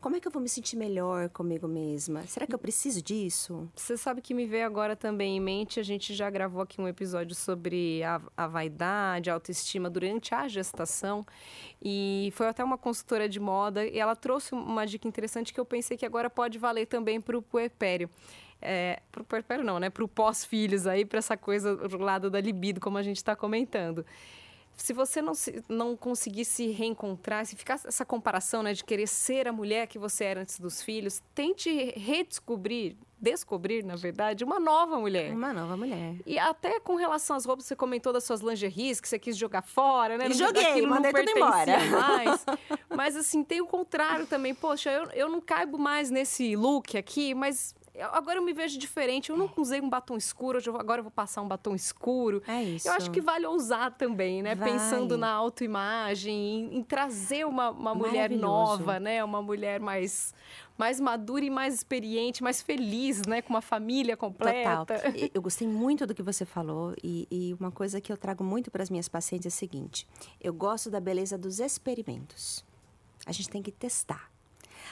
como 0.00 0.14
é 0.16 0.20
que 0.20 0.28
eu 0.28 0.32
vou 0.32 0.40
me 0.40 0.48
sentir 0.48 0.76
melhor 0.76 1.28
comigo 1.30 1.66
mesma? 1.66 2.22
Será 2.26 2.46
que 2.46 2.54
eu 2.54 2.58
preciso 2.58 3.02
disso? 3.02 3.68
Você 3.74 3.96
sabe 3.96 4.20
que 4.20 4.34
me 4.34 4.46
veio 4.46 4.66
agora 4.66 4.94
também 4.94 5.36
em 5.36 5.40
mente, 5.40 5.80
a 5.80 5.82
gente 5.82 6.14
já 6.14 6.28
gravou 6.30 6.62
aqui 6.62 6.80
um 6.80 6.86
episódio 6.86 7.34
sobre 7.34 8.02
a, 8.02 8.20
a 8.36 8.46
vaidade, 8.46 9.30
a 9.30 9.34
autoestima 9.34 9.90
durante 9.90 10.34
a 10.34 10.46
gestação. 10.46 11.26
E 11.82 12.32
foi 12.34 12.46
até 12.46 12.62
uma 12.62 12.78
consultora 12.78 13.28
de 13.28 13.40
moda 13.40 13.84
e 13.86 13.98
ela 13.98 14.14
trouxe 14.14 14.54
uma 14.54 14.86
dica 14.86 15.08
interessante 15.08 15.52
que 15.52 15.58
eu 15.58 15.64
pensei 15.64 15.96
que 15.96 16.06
agora 16.06 16.30
pode 16.30 16.58
valer 16.58 16.86
também 16.86 17.20
para 17.20 17.36
o 17.36 17.42
puerpério. 17.42 18.08
É, 18.60 19.00
para 19.10 19.22
o 19.22 19.24
puerpério 19.24 19.64
não, 19.64 19.78
né? 19.78 19.90
Para 19.90 20.04
o 20.04 20.08
pós-filhos 20.08 20.86
aí, 20.86 21.04
para 21.04 21.18
essa 21.18 21.36
coisa 21.36 21.76
do 21.76 21.98
lado 21.98 22.30
da 22.30 22.40
libido, 22.40 22.80
como 22.80 22.96
a 22.96 23.02
gente 23.02 23.16
está 23.16 23.34
comentando 23.34 24.04
se 24.76 24.92
você 24.92 25.22
não, 25.22 25.34
se, 25.34 25.64
não 25.68 25.96
conseguir 25.96 26.44
se 26.44 26.68
reencontrar, 26.68 27.46
se 27.46 27.56
ficar 27.56 27.80
essa 27.84 28.04
comparação 28.04 28.62
né, 28.62 28.72
de 28.72 28.84
querer 28.84 29.08
ser 29.08 29.48
a 29.48 29.52
mulher 29.52 29.86
que 29.86 29.98
você 29.98 30.24
era 30.24 30.40
antes 30.40 30.60
dos 30.60 30.82
filhos, 30.82 31.22
tente 31.34 31.70
redescobrir, 31.98 32.96
descobrir, 33.18 33.82
na 33.82 33.96
verdade, 33.96 34.44
uma 34.44 34.60
nova 34.60 34.98
mulher. 34.98 35.32
Uma 35.32 35.52
nova 35.52 35.76
mulher. 35.76 36.16
E 36.26 36.38
até 36.38 36.78
com 36.78 36.96
relação 36.96 37.36
às 37.36 37.46
roupas, 37.46 37.64
você 37.64 37.74
comentou 37.74 38.12
das 38.12 38.24
suas 38.24 38.40
lingeries 38.40 39.00
que 39.00 39.08
você 39.08 39.18
quis 39.18 39.36
jogar 39.36 39.62
fora, 39.62 40.18
né? 40.18 40.28
E 40.28 40.34
joguei, 40.34 40.86
mandei 40.86 41.12
tudo 41.12 41.30
embora. 41.30 41.78
Mais. 41.90 42.46
Mas 42.94 43.16
assim, 43.16 43.42
tem 43.42 43.60
o 43.60 43.66
contrário 43.66 44.26
também. 44.26 44.54
Poxa, 44.54 44.90
eu, 44.90 45.04
eu 45.12 45.28
não 45.28 45.40
caibo 45.40 45.78
mais 45.78 46.10
nesse 46.10 46.54
look 46.54 46.96
aqui, 46.96 47.34
mas 47.34 47.74
agora 48.02 48.38
eu 48.38 48.42
me 48.42 48.52
vejo 48.52 48.78
diferente. 48.78 49.30
Eu 49.30 49.36
não 49.36 49.50
usei 49.56 49.80
um 49.80 49.88
batom 49.88 50.16
escuro, 50.16 50.58
agora 50.78 51.00
eu 51.00 51.04
vou 51.04 51.10
passar 51.10 51.42
um 51.42 51.48
batom 51.48 51.74
escuro. 51.74 52.42
É 52.46 52.62
isso. 52.62 52.88
Eu 52.88 52.92
acho 52.92 53.10
que 53.10 53.20
vale 53.20 53.46
ousar 53.46 53.92
também, 53.96 54.42
né? 54.42 54.54
Vale. 54.54 54.72
Pensando 54.72 55.16
na 55.16 55.30
autoimagem, 55.30 56.34
em, 56.34 56.78
em 56.78 56.82
trazer 56.82 57.46
uma, 57.46 57.70
uma 57.70 57.94
mulher 57.94 58.30
nova, 58.30 59.00
né? 59.00 59.22
Uma 59.24 59.42
mulher 59.42 59.80
mais, 59.80 60.34
mais 60.76 61.00
madura 61.00 61.44
e 61.44 61.50
mais 61.50 61.74
experiente, 61.74 62.42
mais 62.42 62.62
feliz, 62.62 63.22
né? 63.26 63.42
Com 63.42 63.50
uma 63.50 63.62
família 63.62 64.16
completa. 64.16 64.86
Total. 64.86 65.12
Eu 65.34 65.42
gostei 65.42 65.66
muito 65.66 66.06
do 66.06 66.14
que 66.14 66.22
você 66.22 66.44
falou 66.44 66.94
e, 67.02 67.26
e 67.30 67.54
uma 67.58 67.70
coisa 67.70 68.00
que 68.00 68.12
eu 68.12 68.16
trago 68.16 68.44
muito 68.44 68.70
para 68.70 68.82
as 68.82 68.90
minhas 68.90 69.08
pacientes 69.08 69.46
é 69.46 69.48
a 69.48 69.50
seguinte: 69.50 70.06
eu 70.40 70.52
gosto 70.52 70.90
da 70.90 71.00
beleza 71.00 71.36
dos 71.36 71.60
experimentos. 71.60 72.64
A 73.24 73.32
gente 73.32 73.48
tem 73.48 73.62
que 73.62 73.72
testar. 73.72 74.30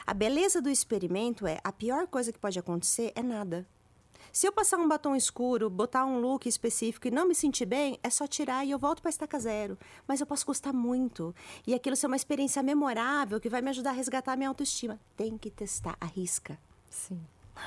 A 0.07 0.14
beleza 0.14 0.61
do 0.61 0.68
experimento 0.68 1.46
é 1.46 1.59
a 1.62 1.72
pior 1.72 2.07
coisa 2.07 2.33
que 2.33 2.38
pode 2.38 2.59
acontecer 2.59 3.12
é 3.14 3.22
nada. 3.22 3.66
Se 4.33 4.48
eu 4.48 4.52
passar 4.52 4.78
um 4.78 4.88
batom 4.88 5.14
escuro, 5.14 5.70
botar 5.70 6.04
um 6.04 6.18
look 6.18 6.48
específico 6.48 7.07
e 7.07 7.11
não 7.11 7.28
me 7.28 7.35
sentir 7.37 7.66
bem, 7.66 8.00
é 8.02 8.11
só 8.11 8.26
tirar 8.26 8.64
e 8.64 8.70
eu 8.72 8.78
volto 8.78 9.00
para 9.00 9.11
estaca 9.11 9.38
zero. 9.38 9.78
Mas 10.09 10.20
eu 10.20 10.26
posso 10.26 10.44
gostar 10.44 10.72
muito. 10.72 11.33
E 11.64 11.72
aquilo 11.72 11.94
ser 11.94 12.09
uma 12.09 12.16
experiência 12.16 12.62
memorável 12.62 13.40
que 13.40 13.48
vai 13.48 13.62
me 13.62 13.70
ajudar 13.70 13.90
a 13.90 13.92
resgatar 13.92 14.33
a 14.33 14.37
minha 14.37 14.48
autoestima. 14.48 14.98
Tem 15.16 15.38
que 15.38 15.50
testar, 15.50 15.96
arrisca. 16.00 16.59
Sim. 16.90 17.20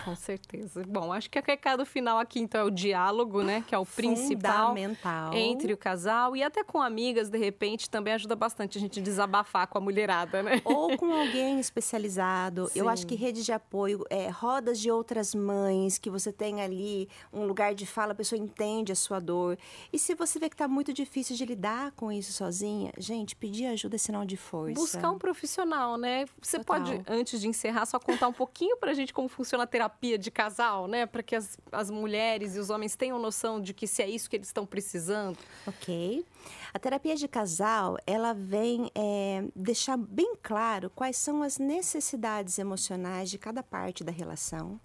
Com 0.03 0.15
certeza. 0.15 0.83
Bom, 0.87 1.11
acho 1.13 1.29
que 1.29 1.39
o 1.39 1.43
recado 1.45 1.85
final 1.85 2.17
aqui, 2.19 2.39
então, 2.39 2.61
é 2.61 2.63
o 2.63 2.69
diálogo, 2.69 3.41
né? 3.41 3.63
Que 3.65 3.73
é 3.73 3.77
o 3.77 3.85
principal 3.85 4.69
Fundamental. 4.69 5.33
entre 5.33 5.73
o 5.73 5.77
casal 5.77 6.35
e 6.35 6.43
até 6.43 6.63
com 6.63 6.81
amigas, 6.81 7.29
de 7.29 7.37
repente, 7.37 7.89
também 7.89 8.13
ajuda 8.13 8.35
bastante 8.35 8.77
a 8.77 8.81
gente 8.81 9.01
desabafar 9.01 9.67
com 9.67 9.77
a 9.77 9.81
mulherada, 9.81 10.43
né? 10.43 10.61
Ou 10.63 10.95
com 10.97 11.13
alguém 11.13 11.59
especializado. 11.59 12.69
Eu 12.75 12.89
acho 12.89 13.03
Sim. 13.03 13.07
que 13.07 13.15
rede 13.15 13.43
de 13.43 13.51
apoio, 13.51 14.03
é, 14.09 14.29
rodas 14.29 14.79
de 14.79 14.91
outras 14.91 15.33
mães, 15.33 15.97
que 15.97 16.09
você 16.09 16.31
tem 16.31 16.61
ali 16.61 17.09
um 17.31 17.45
lugar 17.45 17.73
de 17.73 17.85
fala, 17.85 18.11
a 18.11 18.15
pessoa 18.15 18.39
entende 18.39 18.91
a 18.91 18.95
sua 18.95 19.19
dor. 19.19 19.57
E 19.91 19.99
se 19.99 20.15
você 20.15 20.39
vê 20.39 20.49
que 20.49 20.55
está 20.55 20.67
muito 20.67 20.93
difícil 20.93 21.35
de 21.35 21.45
lidar 21.45 21.91
com 21.91 22.11
isso 22.11 22.33
sozinha, 22.33 22.91
gente, 22.97 23.35
pedir 23.35 23.67
ajuda 23.67 23.95
é 23.95 23.99
sinal 23.99 24.25
de 24.25 24.37
força. 24.37 24.73
Buscar 24.73 25.11
um 25.11 25.17
profissional, 25.17 25.97
né? 25.97 26.25
Você 26.41 26.57
Total. 26.59 26.79
pode, 26.81 27.03
antes 27.07 27.41
de 27.41 27.47
encerrar, 27.47 27.85
só 27.85 27.99
contar 27.99 28.27
um 28.27 28.33
pouquinho 28.33 28.77
pra 28.77 28.93
gente 28.93 29.13
como 29.13 29.27
funciona 29.27 29.63
a 29.63 29.67
terapia 29.77 30.17
de 30.17 30.31
casal, 30.31 30.87
né? 30.87 31.05
Para 31.05 31.21
que 31.21 31.35
as, 31.35 31.55
as 31.71 31.91
mulheres 31.91 32.55
e 32.55 32.59
os 32.59 32.71
homens 32.71 32.95
tenham 32.95 33.19
noção 33.19 33.61
de 33.61 33.75
que 33.75 33.85
se 33.85 34.01
é 34.01 34.09
isso 34.09 34.27
que 34.27 34.35
eles 34.35 34.47
estão 34.47 34.65
precisando. 34.65 35.37
Ok. 35.67 36.25
A 36.73 36.79
terapia 36.79 37.15
de 37.15 37.27
casal, 37.27 37.97
ela 38.07 38.33
vem 38.33 38.91
é, 38.95 39.45
deixar 39.55 39.95
bem 39.95 40.35
claro 40.41 40.89
quais 40.89 41.15
são 41.15 41.43
as 41.43 41.59
necessidades 41.59 42.57
emocionais 42.57 43.29
de 43.29 43.37
cada 43.37 43.61
parte 43.61 44.03
da 44.03 44.11
relação, 44.11 44.79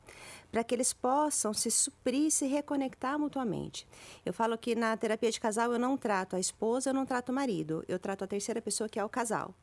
para 0.50 0.62
que 0.62 0.74
eles 0.74 0.92
possam 0.92 1.55
se 1.55 1.70
suprir 1.70 2.31
se 2.31 2.46
reconectar 2.46 3.18
mutuamente. 3.18 3.87
Eu 4.26 4.35
falo 4.35 4.59
que 4.59 4.74
na 4.74 4.94
terapia 4.94 5.31
de 5.31 5.40
casal 5.40 5.72
eu 5.72 5.78
não 5.78 5.96
trato 5.96 6.37
a 6.37 6.40
esposa, 6.40 6.90
eu 6.90 6.94
não 6.94 7.07
trato 7.07 7.31
o 7.31 7.35
marido, 7.35 7.83
eu 7.88 7.98
trato 7.98 8.24
a 8.24 8.26
terceira 8.26 8.61
pessoa 8.61 8.90
que 8.90 8.98
é 8.98 9.05
o 9.05 9.09
casal. 9.09 9.55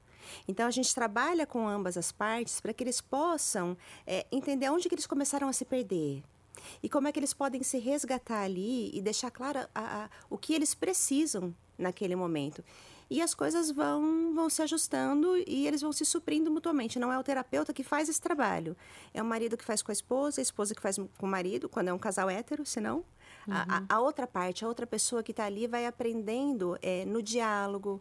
Então 0.47 0.67
a 0.67 0.71
gente 0.71 0.93
trabalha 0.93 1.45
com 1.45 1.67
ambas 1.67 1.97
as 1.97 2.11
partes 2.11 2.59
para 2.61 2.73
que 2.73 2.83
eles 2.83 3.01
possam 3.01 3.77
é, 4.05 4.25
entender 4.31 4.69
onde 4.69 4.87
que 4.89 4.95
eles 4.95 5.07
começaram 5.07 5.47
a 5.47 5.53
se 5.53 5.65
perder, 5.65 6.23
e 6.83 6.89
como 6.89 7.07
é 7.07 7.11
que 7.11 7.19
eles 7.19 7.33
podem 7.33 7.63
se 7.63 7.77
resgatar 7.79 8.41
ali 8.43 8.91
e 8.93 9.01
deixar 9.01 9.31
claro 9.31 9.59
a- 9.59 10.03
a- 10.03 10.09
o 10.29 10.37
que 10.37 10.53
eles 10.53 10.75
precisam 10.75 11.55
naquele 11.77 12.15
momento. 12.15 12.63
E 13.11 13.23
as 13.23 13.33
coisas 13.33 13.71
vão, 13.71 14.35
vão 14.35 14.49
se 14.51 14.61
ajustando 14.61 15.35
e 15.37 15.65
eles 15.65 15.81
vão 15.81 15.91
se 15.91 16.05
suprindo 16.05 16.51
mutuamente. 16.51 16.99
Não 16.99 17.11
é 17.11 17.17
o 17.17 17.23
terapeuta 17.23 17.73
que 17.73 17.83
faz 17.83 18.07
esse 18.07 18.21
trabalho. 18.21 18.77
É 19.15 19.19
o 19.21 19.25
marido 19.25 19.57
que 19.57 19.65
faz 19.65 19.81
com 19.81 19.91
a 19.91 19.93
esposa, 19.93 20.39
a 20.41 20.43
esposa 20.43 20.75
que 20.75 20.81
faz 20.81 20.97
com 20.97 21.25
o 21.25 21.27
marido, 21.27 21.67
quando 21.67 21.87
é 21.87 21.93
um 21.93 21.97
casal 21.97 22.29
hétero, 22.29 22.63
senão. 22.67 23.03
A, 23.49 23.77
a- 23.77 23.83
a 23.95 23.99
outra 23.99 24.27
parte, 24.27 24.63
a 24.63 24.67
outra 24.67 24.85
pessoa 24.85 25.23
que 25.23 25.31
está 25.31 25.45
ali 25.45 25.65
vai 25.65 25.87
aprendendo 25.87 26.77
é, 26.83 27.03
no 27.05 27.23
diálogo 27.23 27.99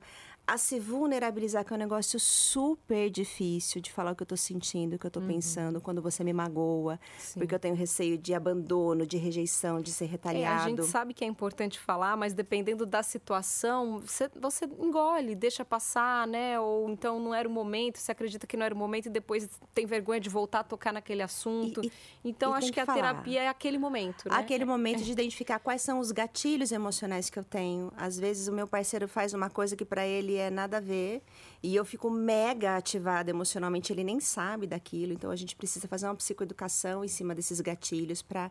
a 0.51 0.57
se 0.57 0.81
vulnerabilizar, 0.81 1.63
que 1.63 1.75
é 1.75 1.77
um 1.77 1.79
negócio 1.79 2.19
super 2.19 3.11
difícil 3.11 3.83
de 3.83 3.93
falar 3.93 4.13
o 4.13 4.17
que 4.17 4.23
eu 4.23 4.25
estou 4.25 4.39
sentindo, 4.39 4.97
o 4.97 4.99
que 4.99 5.05
eu 5.05 5.09
estou 5.09 5.23
pensando, 5.23 5.79
quando 5.79 6.01
você 6.01 6.25
me 6.25 6.33
magoa, 6.33 6.99
Sim. 7.19 7.39
porque 7.41 7.55
eu 7.55 7.59
tenho 7.59 7.75
receio 7.75 8.17
de 8.17 8.33
abandono, 8.33 9.07
de 9.07 9.19
rejeição, 9.19 9.79
de 9.83 9.93
ser 9.93 10.05
É, 10.05 10.09
a 10.09 10.11
retaliado. 10.13 10.71
gente 10.71 10.87
sabe 10.87 11.13
que 11.13 11.23
é 11.23 11.27
importante 11.29 11.79
falar, 11.79 12.17
mas 12.17 12.33
dependendo 12.33 12.87
da 12.87 13.03
situação, 13.03 14.01
você, 14.01 14.31
você 14.41 14.65
engole, 14.65 15.35
deixa 15.35 15.67
passar, 15.67 16.27
né? 16.27 16.59
Ou 16.59 16.89
então 16.89 17.21
não 17.21 17.35
era 17.35 17.47
o 17.47 17.53
momento, 17.53 17.99
você 17.99 18.11
acredita 18.13 18.47
que 18.47 18.57
não 18.57 18.65
era 18.65 18.75
o 18.75 18.79
momento 18.79 19.05
e 19.05 19.11
depois 19.11 19.47
tem 19.75 19.85
vergonha 19.85 20.19
de 20.19 20.31
voltar 20.31 20.61
a 20.61 20.65
tocar 20.65 20.95
naquele 20.95 21.21
assunto. 21.23 21.83
E- 21.85 21.89
e- 21.89 21.93
então 22.25 22.53
e 22.55 22.55
acho 22.57 22.67
que, 22.69 22.73
que 22.73 22.81
a 22.81 22.87
terapia 22.87 23.43
é 23.43 23.49
aquele 23.49 23.77
momento, 23.77 24.27
né? 24.31 24.35
Aquele 24.35 24.65
momento 24.65 25.03
de 25.03 25.13
identificar 25.13 25.59
quais 25.59 25.83
são 25.83 25.99
os 25.99 26.11
gatilhos 26.11 26.73
emocionais 26.73 27.29
que 27.29 27.39
eu 27.39 27.45
tenho. 27.45 27.93
Às 27.99 28.19
vezes 28.19 28.49
o 28.49 28.53
meu 28.53 28.67
parceiro 28.67 29.07
faz 29.07 29.35
uma 29.35 29.51
coisa 29.51 29.77
que 29.77 29.85
para 29.85 30.07
ele 30.07 30.38
é 30.39 30.51
nada 30.51 30.79
a 30.79 30.81
ver 30.81 31.23
e 31.63 31.75
eu 31.75 31.85
fico 31.85 32.11
mega 32.11 32.77
ativada 32.77 33.31
emocionalmente, 33.31 33.93
ele 33.93 34.05
nem 34.05 34.21
sabe 34.21 34.67
daquilo. 34.67 35.13
Então 35.13 35.31
a 35.31 35.37
gente 35.37 35.57
precisa 35.57 35.87
fazer 35.89 36.07
uma 36.07 36.15
psicoeducação 36.15 37.05
em 37.05 37.09
cima 37.09 37.35
desses 37.35 37.61
gatilhos 37.61 38.23
para 38.23 38.51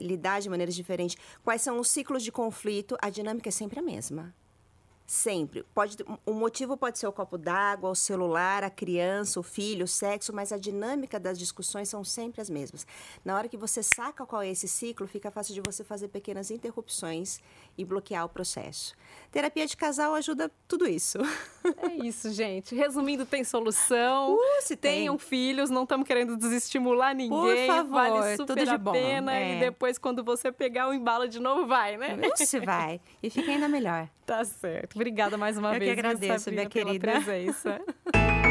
lidar 0.00 0.40
de 0.40 0.48
maneiras 0.48 0.74
diferentes. 0.74 1.16
Quais 1.42 1.62
são 1.62 1.80
os 1.80 1.88
ciclos 1.88 2.22
de 2.22 2.30
conflito? 2.30 2.96
A 3.02 3.10
dinâmica 3.10 3.48
é 3.48 3.52
sempre 3.52 3.80
a 3.80 3.82
mesma. 3.82 4.32
Sempre. 5.06 5.62
Pode, 5.72 5.96
o 6.24 6.32
motivo 6.32 6.76
pode 6.76 6.98
ser 6.98 7.06
o 7.06 7.12
copo 7.12 7.38
d'água, 7.38 7.90
o 7.90 7.94
celular, 7.94 8.64
a 8.64 8.70
criança, 8.70 9.38
o 9.38 9.42
filho, 9.42 9.84
o 9.84 9.88
sexo, 9.88 10.32
mas 10.32 10.52
a 10.52 10.58
dinâmica 10.58 11.20
das 11.20 11.38
discussões 11.38 11.88
são 11.88 12.02
sempre 12.02 12.40
as 12.40 12.50
mesmas. 12.50 12.84
Na 13.24 13.36
hora 13.36 13.48
que 13.48 13.56
você 13.56 13.84
saca 13.84 14.26
qual 14.26 14.42
é 14.42 14.50
esse 14.50 14.66
ciclo, 14.66 15.06
fica 15.06 15.30
fácil 15.30 15.54
de 15.54 15.60
você 15.64 15.84
fazer 15.84 16.08
pequenas 16.08 16.50
interrupções 16.50 17.38
e 17.78 17.84
bloquear 17.84 18.24
o 18.24 18.28
processo. 18.28 18.96
Terapia 19.30 19.66
de 19.66 19.76
casal 19.76 20.14
ajuda 20.14 20.50
tudo 20.66 20.88
isso. 20.88 21.18
É 21.82 22.06
isso, 22.06 22.32
gente. 22.32 22.74
Resumindo, 22.74 23.26
tem 23.26 23.42
solução. 23.44 24.34
Uh, 24.34 24.62
se 24.62 24.76
tem. 24.76 25.00
Tenham 25.00 25.18
filhos, 25.18 25.68
não 25.68 25.82
estamos 25.82 26.06
querendo 26.06 26.36
desestimular 26.36 27.14
ninguém. 27.14 27.66
favor, 27.66 27.90
vale 27.90 28.36
super 28.36 28.46
tudo 28.46 28.64
de 28.64 28.70
a 28.70 28.78
bom, 28.78 28.92
pena. 28.92 29.34
é. 29.34 29.56
E 29.56 29.60
depois, 29.60 29.98
quando 29.98 30.22
você 30.24 30.50
pegar 30.52 30.88
o 30.88 30.94
embalo 30.94 31.28
de 31.28 31.40
novo, 31.40 31.66
vai, 31.66 31.96
né? 31.96 32.16
Se 32.36 32.60
vai. 32.60 33.00
E 33.22 33.28
fica 33.30 33.50
ainda 33.50 33.68
melhor. 33.68 34.08
Tá 34.26 34.44
certo. 34.44 34.96
Obrigada 34.96 35.38
mais 35.38 35.56
uma 35.56 35.68
Eu 35.68 35.72
que 35.74 35.78
vez. 35.78 35.90
viu, 35.92 35.98
agradeço, 36.00 36.44
Sabrina, 36.44 36.62
minha 36.62 36.68
querida. 36.70 37.12
presença. 37.12 37.80